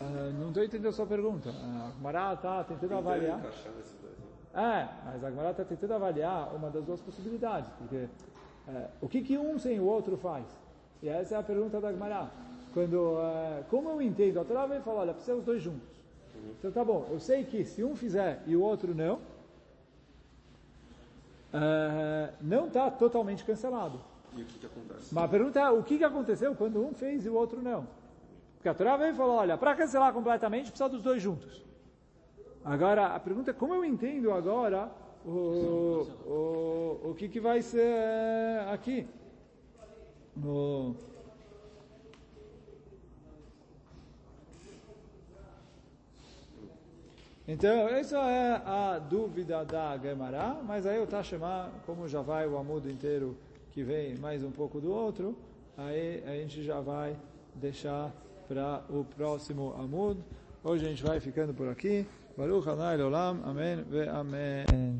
ah, 0.00 0.30
não 0.40 0.48
estou 0.48 0.62
entendendo 0.64 0.88
a 0.88 0.92
sua 0.92 1.06
pergunta, 1.06 1.50
a 1.50 1.90
Gemara 1.96 2.34
está 2.34 2.64
tentando 2.64 2.80
Tentando 2.80 2.98
avaliar. 2.98 3.38
encaixar 3.38 3.72
nesses 3.76 3.94
dois, 4.00 4.14
né? 4.18 4.24
É, 4.58 4.88
mas 5.04 5.22
a 5.22 5.30
Gemara 5.30 5.50
está 5.52 5.64
tentando 5.64 5.94
avaliar 5.94 6.52
uma 6.52 6.68
das 6.68 6.84
duas 6.84 7.00
possibilidades, 7.00 7.70
porque 7.78 8.08
é, 8.66 8.88
o 9.00 9.08
que, 9.08 9.22
que 9.22 9.38
um 9.38 9.56
sem 9.56 9.78
o 9.78 9.84
outro 9.84 10.16
faz? 10.16 10.44
E 11.00 11.08
essa 11.08 11.36
é 11.36 11.38
a 11.38 11.42
pergunta 11.44 11.80
da 11.80 11.92
Gemara. 11.92 12.28
Quando, 12.74 13.18
é, 13.20 13.62
como 13.70 13.88
eu 13.90 14.02
entendo, 14.02 14.40
a 14.40 14.44
Torá 14.44 14.66
vem 14.66 14.80
falar, 14.80 15.02
olha, 15.02 15.14
precisa 15.14 15.36
os 15.36 15.44
dois 15.44 15.62
juntos. 15.62 15.88
Então 16.58 16.72
tá 16.72 16.84
bom, 16.84 17.06
eu 17.08 17.20
sei 17.20 17.44
que 17.44 17.64
se 17.64 17.84
um 17.84 17.94
fizer 17.94 18.42
e 18.46 18.56
o 18.56 18.62
outro 18.62 18.92
não, 18.96 19.20
é, 21.52 22.32
não 22.40 22.66
está 22.66 22.90
totalmente 22.90 23.44
cancelado. 23.44 24.00
E 24.36 24.42
o 24.42 24.44
que, 24.44 24.58
que 24.58 24.66
acontece? 24.66 25.14
Mas 25.14 25.24
a 25.24 25.28
pergunta 25.28 25.60
é, 25.60 25.70
o 25.70 25.84
que, 25.84 25.98
que 25.98 26.04
aconteceu 26.04 26.52
quando 26.56 26.84
um 26.84 26.92
fez 26.92 27.24
e 27.24 27.28
o 27.28 27.34
outro 27.34 27.62
não? 27.62 27.86
Porque 28.56 28.68
a 28.68 28.74
Torá 28.74 28.96
veio 28.96 29.12
e 29.12 29.16
falou, 29.16 29.36
olha, 29.36 29.56
para 29.56 29.76
cancelar 29.76 30.12
completamente 30.12 30.70
precisa 30.70 30.88
dos 30.88 31.00
dois 31.00 31.22
juntos. 31.22 31.62
Agora, 32.64 33.06
a 33.06 33.20
pergunta 33.20 33.50
é 33.50 33.54
como 33.54 33.74
eu 33.74 33.84
entendo 33.84 34.32
agora 34.32 34.90
o, 35.24 36.06
o, 36.26 37.10
o 37.10 37.14
que, 37.14 37.28
que 37.28 37.40
vai 37.40 37.62
ser 37.62 37.80
eh, 37.80 38.68
aqui? 38.72 39.06
Então, 47.46 47.88
essa 47.88 48.18
é 48.18 48.62
a 48.64 48.98
dúvida 48.98 49.64
da 49.64 49.96
Gemara, 49.96 50.60
mas 50.64 50.84
aí 50.84 51.02
o 51.02 51.06
Tashema, 51.06 51.70
como 51.86 52.06
já 52.06 52.20
vai 52.20 52.46
o 52.46 52.58
amudo 52.58 52.90
inteiro 52.90 53.36
que 53.70 53.82
vem 53.82 54.16
mais 54.16 54.44
um 54.44 54.50
pouco 54.50 54.80
do 54.80 54.92
outro, 54.92 55.34
aí 55.76 56.22
a 56.26 56.32
gente 56.32 56.62
já 56.62 56.80
vai 56.80 57.16
deixar 57.54 58.12
para 58.46 58.84
o 58.90 59.04
próximo 59.16 59.74
amud. 59.78 60.20
Hoje 60.62 60.84
a 60.84 60.88
gente 60.88 61.02
vai 61.02 61.20
ficando 61.20 61.54
por 61.54 61.68
aqui. 61.68 62.06
ברוך 62.38 62.68
ה' 62.68 62.96
לעולם, 62.96 63.40
אמן 63.50 63.82
ואמן. 63.90 64.98